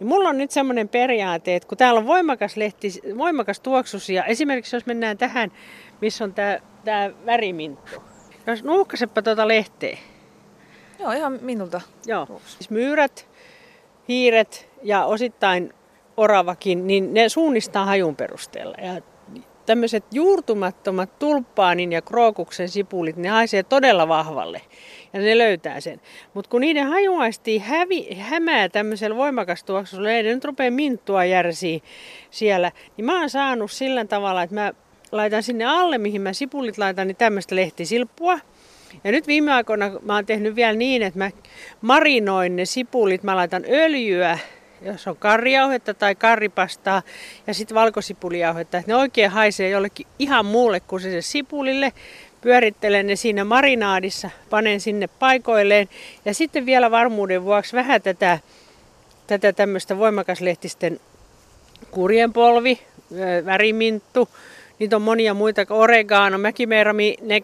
[0.00, 2.88] Ja mulla on nyt semmoinen periaate, että kun täällä on voimakas, lehti,
[3.18, 5.52] voimakas tuoksus ja esimerkiksi jos mennään tähän,
[6.00, 8.02] missä on tämä, tämä väriminttu.
[8.46, 9.98] Jos nuuhkasepa tuota lehteä.
[10.98, 11.80] Joo, ihan minulta.
[12.06, 12.40] Joo.
[12.46, 13.28] Siis myyrät,
[14.08, 15.74] hiiret ja osittain
[16.16, 18.74] oravakin, niin ne suunnistaa hajun perusteella.
[18.82, 19.02] Ja
[19.66, 24.60] tämmöiset juurtumattomat tulppaanin ja krookuksen sipulit, ne haisee todella vahvalle
[25.12, 26.00] ja ne löytää sen.
[26.34, 31.80] Mutta kun niiden hajuaisti hävi, hämää tämmöisellä voimakas tuoksulla, ei ne nyt rupea minttua järsiä
[32.30, 34.72] siellä, niin mä oon saanut sillä tavalla, että mä
[35.12, 38.38] laitan sinne alle, mihin mä sipulit laitan, niin tämmöistä lehtisilppua.
[39.04, 41.30] Ja nyt viime aikoina mä oon tehnyt vielä niin, että mä
[41.80, 44.38] marinoin ne sipulit, mä laitan öljyä,
[44.82, 47.02] jos on karjauhetta tai karripastaa
[47.46, 51.92] ja sitten valkosipulijauhetta, että ne oikein haisee jollekin ihan muulle kuin se, se sipulille.
[52.40, 55.88] Pyörittelen ne siinä marinaadissa, panen sinne paikoilleen
[56.24, 58.38] ja sitten vielä varmuuden vuoksi vähän tätä,
[59.26, 61.00] tätä tämmöistä voimakaslehtisten
[61.90, 62.78] kurjenpolvi,
[63.44, 64.28] väriminttu,
[64.80, 67.42] Niitä on monia muita, oregano, mäkimerami, ne,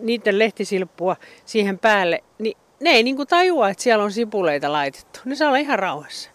[0.00, 2.24] niiden lehtisilppua siihen päälle.
[2.38, 5.20] Niin ne ei niinku tajua, että siellä on sipuleita laitettu.
[5.24, 6.30] Ne saa olla ihan rauhassa.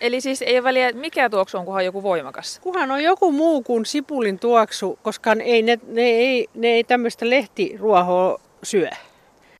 [0.00, 2.60] Eli siis ei ole väliä, mikä tuoksu on, kunhan joku voimakas?
[2.62, 7.30] Kunhan on joku muu kuin sipulin tuoksu, koska ei ne, ne, ei, ne ei tämmöistä
[7.30, 8.90] lehtiruohoa syö.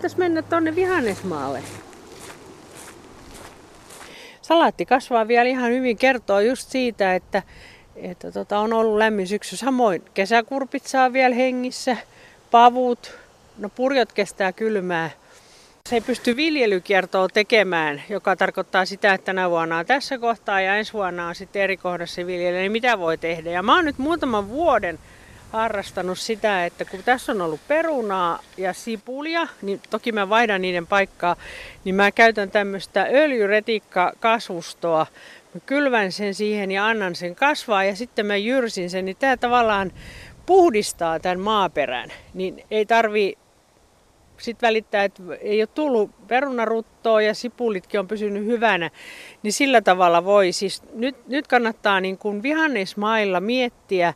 [0.02, 1.62] Tässä mennä tuonne vihannesmaalle.
[4.42, 7.42] Salaatti kasvaa vielä ihan hyvin, kertoo just siitä, että
[7.96, 9.56] että tota, on ollut lämmin syksy.
[9.56, 11.96] Samoin kesäkurpit saa vielä hengissä,
[12.50, 13.14] pavut,
[13.58, 15.10] no purjot kestää kylmää.
[15.88, 20.76] Se ei pysty viljelykiertoa tekemään, joka tarkoittaa sitä, että tänä vuonna on tässä kohtaa ja
[20.76, 23.50] ensi vuonna on sitten eri kohdassa viljelijä, niin mitä voi tehdä.
[23.50, 24.98] Ja mä oon nyt muutaman vuoden
[25.52, 30.86] harrastanut sitä, että kun tässä on ollut perunaa ja sipulia, niin toki mä vaihdan niiden
[30.86, 31.36] paikkaa,
[31.84, 35.06] niin mä käytän tämmöistä öljyretikka-kasvustoa,
[35.54, 39.36] Mä kylvän sen siihen ja annan sen kasvaa ja sitten mä jyrsin sen, niin tämä
[39.36, 39.92] tavallaan
[40.46, 42.10] puhdistaa tämän maaperän.
[42.34, 43.38] Niin ei tarvi
[44.38, 48.90] sitten välittää, että ei ole tullut perunaruttoa ja sipulitkin on pysynyt hyvänä,
[49.42, 50.52] niin sillä tavalla voi.
[50.52, 54.14] Siis nyt, nyt kannattaa niin kuin vihannesmailla miettiä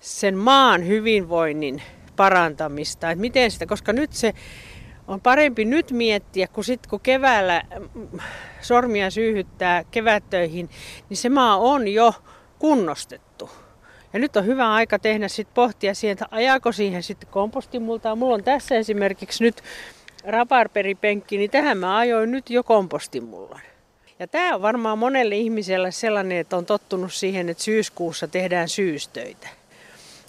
[0.00, 1.82] sen maan hyvinvoinnin
[2.16, 4.34] parantamista, että miten sitä, koska nyt se
[5.08, 7.62] on parempi nyt miettiä, kun sitten kun keväällä
[7.94, 8.18] mm,
[8.60, 10.70] sormia syyhyttää kevättöihin,
[11.08, 12.14] niin se maa on jo
[12.58, 13.50] kunnostettu.
[14.12, 18.16] Ja nyt on hyvä aika tehdä sitten pohtia siihen, että ajaako siihen sitten kompostimultaa.
[18.16, 19.62] Mulla on tässä esimerkiksi nyt
[20.24, 23.60] raparperipenkki, niin tähän mä ajoin nyt jo kompostimullan.
[24.18, 29.48] Ja tämä on varmaan monelle ihmiselle sellainen, että on tottunut siihen, että syyskuussa tehdään syystöitä.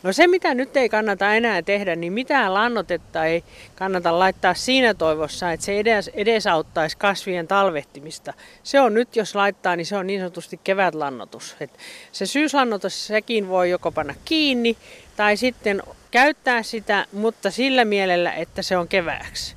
[0.04, 3.44] No se, mitä nyt ei kannata enää tehdä, niin mitään lannotetta ei
[3.76, 8.34] kannata laittaa siinä toivossa, että se edes, edesauttaisi kasvien talvehtimista.
[8.64, 11.56] Se on nyt, jos laittaa, niin se on niin sanotusti kevätlannotus.
[11.60, 11.72] Et
[12.12, 14.78] se syyslannotus, sekin voi joko panna kiinni
[15.16, 19.56] tai sitten käyttää sitä, mutta sillä mielellä, että se on kevääksi.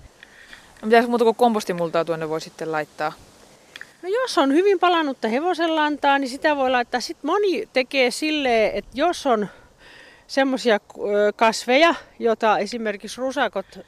[0.82, 3.12] No, mitä muuta kuin kompostimultaa tuonne voi sitten laittaa?
[4.03, 7.01] No jos on hyvin palannutta hevosenlantaa, niin sitä voi laittaa.
[7.01, 9.49] Sitten moni tekee silleen, että jos on
[10.33, 10.80] semmoisia
[11.37, 13.78] kasveja, joita esimerkiksi rusakot,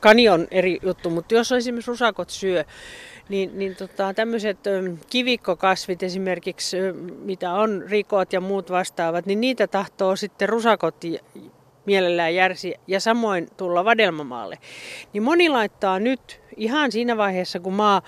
[0.00, 2.64] kani on eri juttu, mutta jos esimerkiksi rusakot syö,
[3.28, 4.58] niin, niin tota, tämmöiset
[5.10, 6.76] kivikkokasvit esimerkiksi,
[7.18, 10.96] mitä on rikot ja muut vastaavat, niin niitä tahtoo sitten rusakot
[11.86, 14.58] mielellään järsi ja samoin tulla vadelmamaalle.
[15.12, 18.02] Niin moni laittaa nyt ihan siinä vaiheessa, kun maa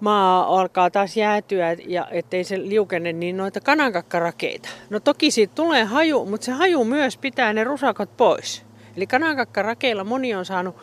[0.00, 4.68] maa alkaa taas jäätyä ja ettei se liukene, niin noita kanankakkarakeita.
[4.90, 8.64] No toki siitä tulee haju, mutta se haju myös pitää ne rusakot pois.
[8.96, 10.76] Eli kanankakkarakeilla moni on saanut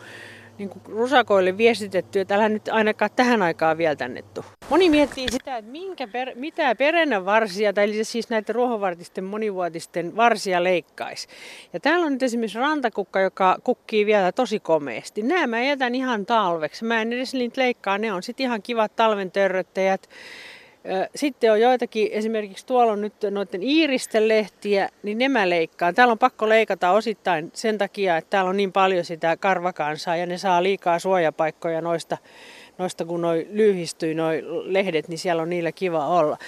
[0.58, 4.44] niin kuin rusakoille viestitetty, että älä nyt ainakaan tähän aikaan vielä tännettu.
[4.70, 10.64] Moni miettii sitä, että minkä per, mitä perennän varsia, tai siis näitä ruohovartisten monivuotisten varsia
[10.64, 11.28] leikkaisi.
[11.72, 15.22] Ja täällä on nyt esimerkiksi rantakukka, joka kukkii vielä tosi komeasti.
[15.22, 16.84] Nämä mä jätän ihan talveksi.
[16.84, 20.08] Mä en edes niitä leikkaa, ne on sitten ihan kivat talven törröttäjät.
[21.14, 25.94] Sitten on joitakin, esimerkiksi tuolla on nyt noiden iiristen lehtiä, niin ne mä leikkaan.
[25.94, 30.26] Täällä on pakko leikata osittain sen takia, että täällä on niin paljon sitä karvakansaa ja
[30.26, 32.18] ne saa liikaa suojapaikkoja noista,
[32.78, 36.38] noista kun noi lyhistyy noi lehdet, niin siellä on niillä kiva olla.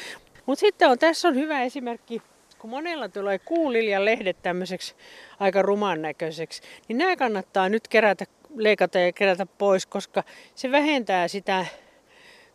[0.47, 2.23] Mutta sitten on, tässä on hyvä esimerkki,
[2.59, 4.95] kun monella tulee kuuliljan lehdet tämmöiseksi
[5.41, 8.25] aika ruman näköiseksi, niin nämä kannattaa nyt kerätä,
[8.57, 10.23] leikata ja kerätä pois, koska
[10.55, 11.67] se vähentää sitä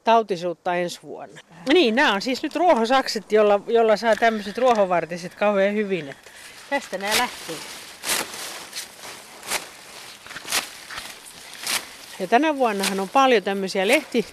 [0.03, 1.41] tautisuutta ensi vuonna.
[1.73, 6.09] Niin, nämä on siis nyt ruohosakset, jolla, jolla saa tämmöiset ruohovartiset kauhean hyvin.
[6.09, 6.31] Että
[6.69, 7.55] tästä nämä lähtee.
[12.19, 14.25] Ja tänä vuonnahan on paljon tämmöisiä lehti,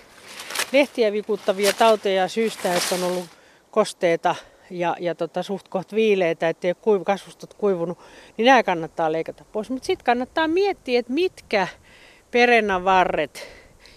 [0.73, 3.27] lehtiä vikuttavia tauteja syystä, että on ollut
[3.71, 4.35] kosteita
[4.71, 7.99] ja, ja tota, suht koht viileitä, ettei kuiv, kasvustot kuivunut,
[8.37, 9.71] niin nämä kannattaa leikata pois.
[9.71, 11.69] Mutta sitten kannattaa miettiä, että mitkä
[12.31, 13.49] perennavarret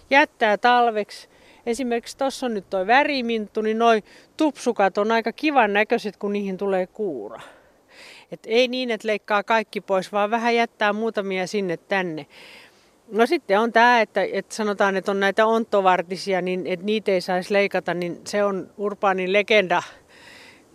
[0.10, 1.31] jättää talveksi
[1.66, 4.04] Esimerkiksi tuossa on nyt tuo väriminttu, niin noin
[4.38, 7.42] tupsukat on aika kivan näköiset, kun niihin tulee kuura.
[8.32, 12.26] Et ei niin, että leikkaa kaikki pois, vaan vähän jättää muutamia sinne tänne.
[13.12, 17.22] No sitten on tämä, että, että sanotaan, että on näitä onttovartisia, niin että niitä ei
[17.22, 19.84] saisi leikata, niin se on urbaanin legenda.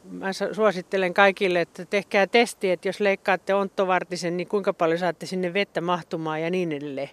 [0.04, 5.54] Mä suosittelen kaikille, että tehkää testi, että jos leikkaatte onttovartisen, niin kuinka paljon saatte sinne
[5.54, 7.10] vettä mahtumaan ja niin edelleen.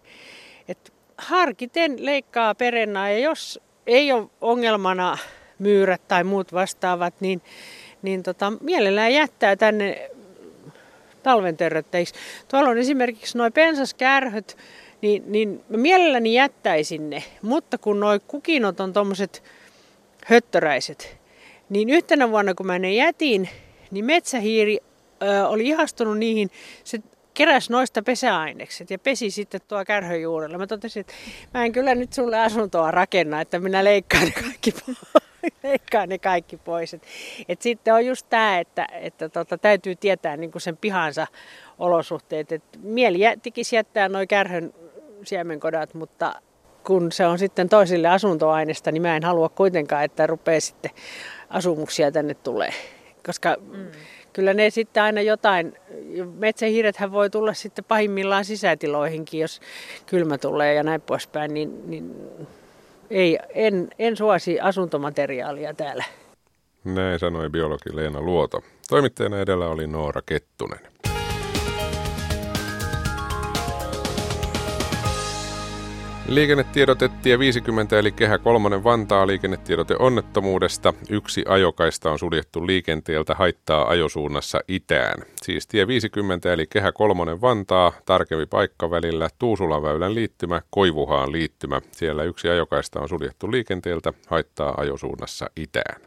[0.67, 5.18] Et harkiten leikkaa perennaa ja jos ei ole ongelmana
[5.59, 7.41] myyrät tai muut vastaavat, niin,
[8.01, 10.09] niin tota, mielellään jättää tänne
[11.24, 12.16] talven törrötteiksi.
[12.47, 14.57] Tuolla on esimerkiksi nuo pensaskärhöt,
[15.01, 19.43] niin, niin mä mielelläni jättäisin ne, mutta kun nuo kukinot on tuommoiset
[20.26, 21.18] höttöräiset,
[21.70, 23.49] niin yhtenä vuonna kun mä ne jätin,
[23.91, 24.78] niin metsähiiri
[25.24, 26.51] ö, oli ihastunut niihin,
[26.84, 26.99] se
[27.34, 30.57] keräsi noista pesäainekset ja pesi sitten tuo kärhöjuurella.
[30.57, 31.13] Mä totesin, että
[31.53, 34.97] mä en kyllä nyt sulle asuntoa rakenna, että minä leikkaan ne kaikki pois.
[35.63, 36.93] leikkaan ne kaikki pois.
[36.93, 37.03] Et,
[37.49, 41.27] et sitten on just tämä, että, että tota, täytyy tietää niin sen pihansa
[41.79, 42.51] olosuhteet.
[42.51, 44.73] Et mieli tekisi jättää noin kärhön
[45.23, 46.36] siemenkodat, mutta
[46.84, 50.91] kun se on sitten toisille asuntoaineesta, niin mä en halua kuitenkaan, että rupeaa sitten
[51.49, 52.73] asumuksia tänne tulee.
[53.25, 53.91] Koska mm.
[54.34, 55.73] Kyllä ne sitten aina jotain,
[56.39, 59.61] metsähiirethän voi tulla sitten pahimmillaan sisätiloihinkin, jos
[60.05, 62.15] kylmä tulee ja näin poispäin, niin, niin
[63.09, 66.03] ei, en, en suosi asuntomateriaalia täällä.
[66.84, 68.63] Näin sanoi biologi Leena Luoto.
[68.89, 70.79] Toimittajana edellä oli Noora Kettunen.
[76.28, 80.93] Liikennetiedote tie 50 eli kehä 3 Vantaa liikennetiedote onnettomuudesta.
[81.09, 85.21] Yksi ajokaista on suljettu liikenteeltä haittaa ajosuunnassa itään.
[85.41, 91.82] Siis tie 50 eli kehä 3 Vantaa, tarkempi paikka välillä Tuusulaväylän liittymä, Koivuhaan liittymä.
[91.91, 96.01] Siellä yksi ajokaista on suljettu liikenteeltä haittaa ajosuunnassa itään.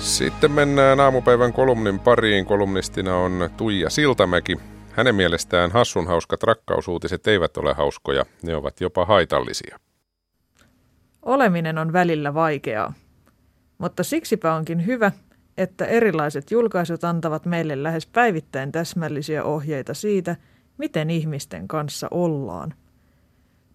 [0.00, 2.46] Sitten mennään aamupäivän kolumnin pariin.
[2.46, 4.71] Kolumnistina on Tuija Siltamäki.
[4.92, 9.78] Hänen mielestään hassun hauskat rakkausuutiset eivät ole hauskoja, ne ovat jopa haitallisia.
[11.22, 12.92] Oleminen on välillä vaikeaa,
[13.78, 15.12] mutta siksipä onkin hyvä,
[15.56, 20.36] että erilaiset julkaisut antavat meille lähes päivittäin täsmällisiä ohjeita siitä,
[20.78, 22.74] miten ihmisten kanssa ollaan.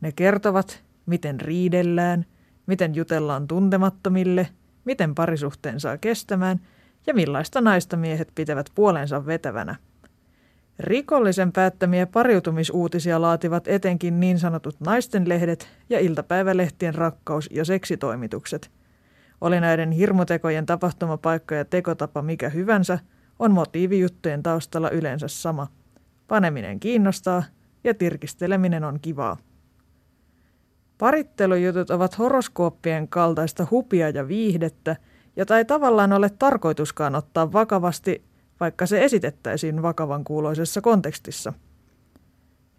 [0.01, 2.25] Ne kertovat, miten riidellään,
[2.65, 4.49] miten jutellaan tuntemattomille,
[4.85, 6.59] miten parisuhteen saa kestämään
[7.07, 9.75] ja millaista naista miehet pitävät puolensa vetävänä–
[10.79, 18.71] Rikollisen päättämiä pariutumisuutisia laativat etenkin niin sanotut naistenlehdet ja iltapäivälehtien rakkaus- ja seksitoimitukset.
[19.41, 22.99] Oli näiden hirmutekojen tapahtumapaikka ja tekotapa mikä hyvänsä,
[23.39, 25.67] on motiivijuttujen taustalla yleensä sama.
[26.27, 27.43] Paneminen kiinnostaa
[27.83, 29.37] ja tirkisteleminen on kivaa.
[30.97, 34.95] Parittelujutut ovat horoskooppien kaltaista hupia ja viihdettä,
[35.35, 38.26] jota ei tavallaan ole tarkoituskaan ottaa vakavasti,
[38.59, 41.53] vaikka se esitettäisiin vakavan kuuloisessa kontekstissa.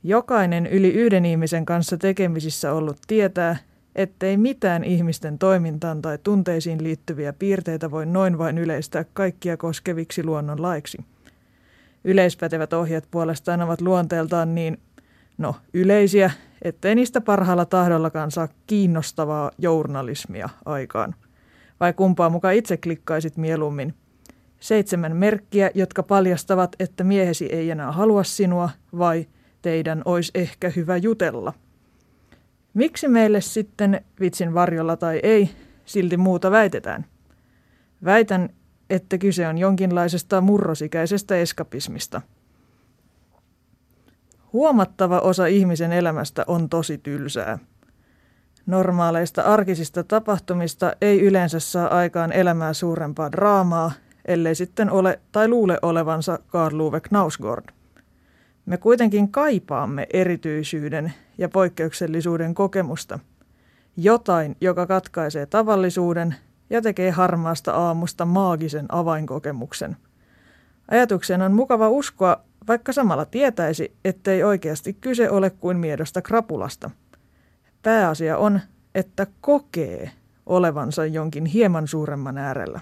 [0.02, 3.56] Jokainen yli yhden ihmisen kanssa tekemisissä ollut tietää,
[3.94, 10.98] ettei mitään ihmisten toimintaan tai tunteisiin liittyviä piirteitä voi noin vain yleistää kaikkia koskeviksi luonnonlaiksi.
[12.04, 14.78] Yleispätevät ohjeet puolestaan ovat luonteeltaan niin,
[15.38, 16.30] no, yleisiä,
[16.62, 21.14] ettei niistä parhaalla tahdollakaan saa kiinnostavaa journalismia aikaan.
[21.80, 23.94] Vai kumpaa mukaan itse klikkaisit mieluummin–
[24.60, 29.26] Seitsemän merkkiä, jotka paljastavat, että miehesi ei enää halua sinua, vai
[29.62, 31.52] teidän olisi ehkä hyvä jutella.
[32.74, 35.50] Miksi meille sitten, vitsin varjolla tai ei,
[35.84, 37.04] silti muuta väitetään?
[38.04, 38.48] Väitän,
[38.90, 42.20] että kyse on jonkinlaisesta murrosikäisestä eskapismista.
[44.52, 47.58] Huomattava osa ihmisen elämästä on tosi tylsää.
[48.66, 53.92] Normaaleista arkisista tapahtumista ei yleensä saa aikaan elämää suurempaa draamaa
[54.28, 57.64] ellei sitten ole tai luule olevansa Karl Uwe Knausgård.
[58.66, 63.18] Me kuitenkin kaipaamme erityisyyden ja poikkeuksellisuuden kokemusta.
[63.96, 66.34] Jotain, joka katkaisee tavallisuuden
[66.70, 69.96] ja tekee harmaasta aamusta maagisen avainkokemuksen.
[70.90, 76.90] Ajatuksen on mukava uskoa, vaikka samalla tietäisi, ettei oikeasti kyse ole kuin miedosta krapulasta.
[77.82, 78.60] Pääasia on,
[78.94, 80.10] että kokee
[80.46, 82.80] olevansa jonkin hieman suuremman äärellä.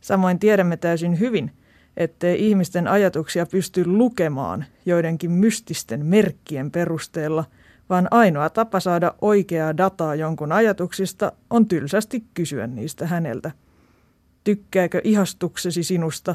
[0.00, 1.50] Samoin tiedämme täysin hyvin,
[1.96, 7.44] ettei ihmisten ajatuksia pysty lukemaan joidenkin mystisten merkkien perusteella,
[7.90, 13.50] vaan ainoa tapa saada oikeaa dataa jonkun ajatuksista on tylsästi kysyä niistä häneltä.
[14.44, 16.34] Tykkääkö ihastuksesi sinusta?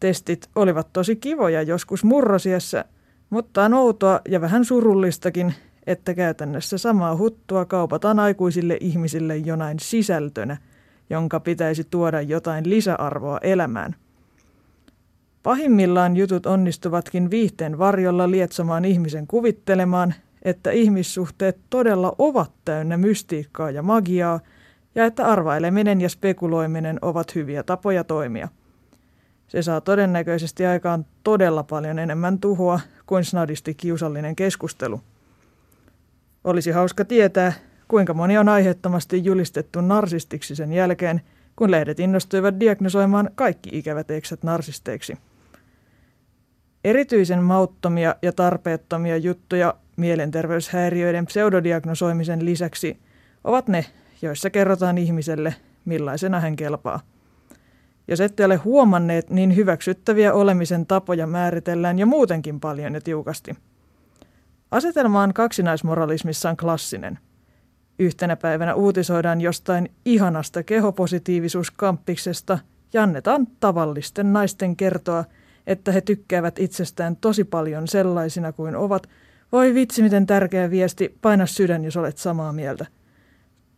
[0.00, 2.84] Testit olivat tosi kivoja joskus murrosiassa,
[3.30, 5.54] mutta on outoa ja vähän surullistakin,
[5.86, 10.56] että käytännössä samaa huttua kaupataan aikuisille ihmisille jonain sisältönä–
[11.10, 13.96] jonka pitäisi tuoda jotain lisäarvoa elämään.
[15.42, 23.82] Pahimmillaan jutut onnistuvatkin viihteen varjolla lietsomaan ihmisen kuvittelemaan, että ihmissuhteet todella ovat täynnä mystiikkaa ja
[23.82, 24.40] magiaa,
[24.94, 28.48] ja että arvaileminen ja spekuloiminen ovat hyviä tapoja toimia.
[29.48, 35.00] Se saa todennäköisesti aikaan todella paljon enemmän tuhoa kuin snadisti kiusallinen keskustelu.
[36.44, 37.52] Olisi hauska tietää,
[37.88, 41.20] kuinka moni on aiheettomasti julistettu narsistiksi sen jälkeen,
[41.56, 45.18] kun lehdet innostuivat diagnosoimaan kaikki ikävät eksät narsisteiksi.
[46.84, 52.98] Erityisen mauttomia ja tarpeettomia juttuja mielenterveyshäiriöiden pseudodiagnosoimisen lisäksi
[53.44, 53.84] ovat ne,
[54.22, 57.00] joissa kerrotaan ihmiselle, millaisena hän kelpaa.
[58.08, 63.56] Jos ette ole huomanneet, niin hyväksyttäviä olemisen tapoja määritellään jo muutenkin paljon ja tiukasti.
[64.70, 67.18] Asetelma on kaksinaismoralismissaan klassinen.
[67.98, 72.58] Yhtenä päivänä uutisoidaan jostain ihanasta kehopositiivisuuskampiksesta
[72.92, 75.24] ja annetaan tavallisten naisten kertoa,
[75.66, 79.06] että he tykkäävät itsestään tosi paljon sellaisina kuin ovat.
[79.52, 82.86] Voi vitsi, miten tärkeä viesti, paina sydän, jos olet samaa mieltä.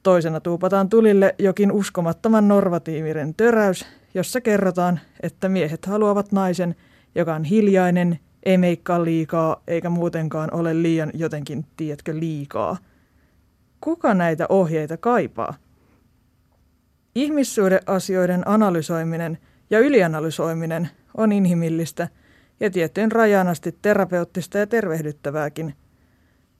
[0.03, 6.75] Toisena tuupataan tulille jokin uskomattoman norvatiivinen töräys, jossa kerrotaan, että miehet haluavat naisen,
[7.15, 12.77] joka on hiljainen, ei meikkaa liikaa eikä muutenkaan ole liian jotenkin, tiedätkö, liikaa.
[13.81, 15.55] Kuka näitä ohjeita kaipaa?
[17.15, 19.39] Ihmissuhdeasioiden analysoiminen
[19.71, 22.09] ja ylianalysoiminen on inhimillistä
[22.61, 25.75] ja tiettyyn rajaan asti terapeuttista ja tervehdyttävääkin.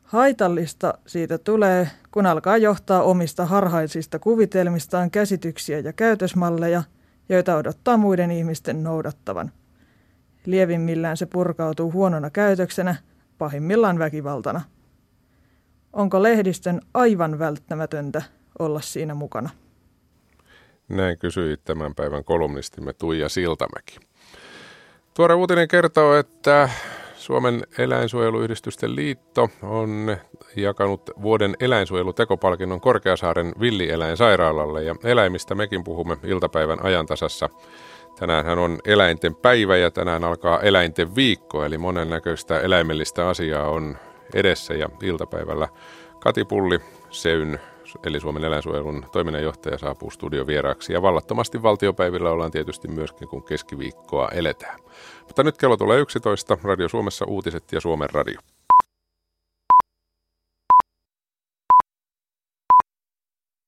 [0.03, 6.83] Haitallista siitä tulee, kun alkaa johtaa omista harhaisista kuvitelmistaan käsityksiä ja käytösmalleja,
[7.29, 9.53] joita odottaa muiden ihmisten noudattavan.
[10.47, 12.97] Lievimmillään se purkautuu huonona käytöksenä,
[13.39, 14.61] pahimmillaan väkivaltana.
[15.93, 18.23] Onko lehdistön aivan välttämätöntä
[18.59, 19.51] olla siinä mukana?
[20.89, 23.99] Näin kysyi tämän päivän kolumnistimme Tuija Siltamäki.
[25.15, 26.69] Tuore uutinen kertoo, että
[27.17, 30.17] Suomen eläinsuojeluyhdistysten liitto on
[30.57, 37.49] jakanut vuoden eläinsuojelutekopalkinnon Korkeasaaren villieläinsairaalalle ja eläimistä mekin puhumme iltapäivän ajantasassa.
[38.19, 43.99] Tänään on eläinten päivä ja tänään alkaa eläinten viikko, eli monennäköistä eläimellistä asiaa on
[44.35, 45.69] edessä ja iltapäivällä
[46.21, 47.61] Kati Pulli, Seyn
[48.05, 50.93] eli Suomen eläinsuojelun toiminnanjohtaja saapuu studiovieraaksi.
[50.93, 54.81] Ja vallattomasti valtiopäivillä ollaan tietysti myöskin, kun keskiviikkoa eletään.
[55.27, 58.41] Mutta nyt kello tulee 11, Radio Suomessa uutiset ja Suomen radio.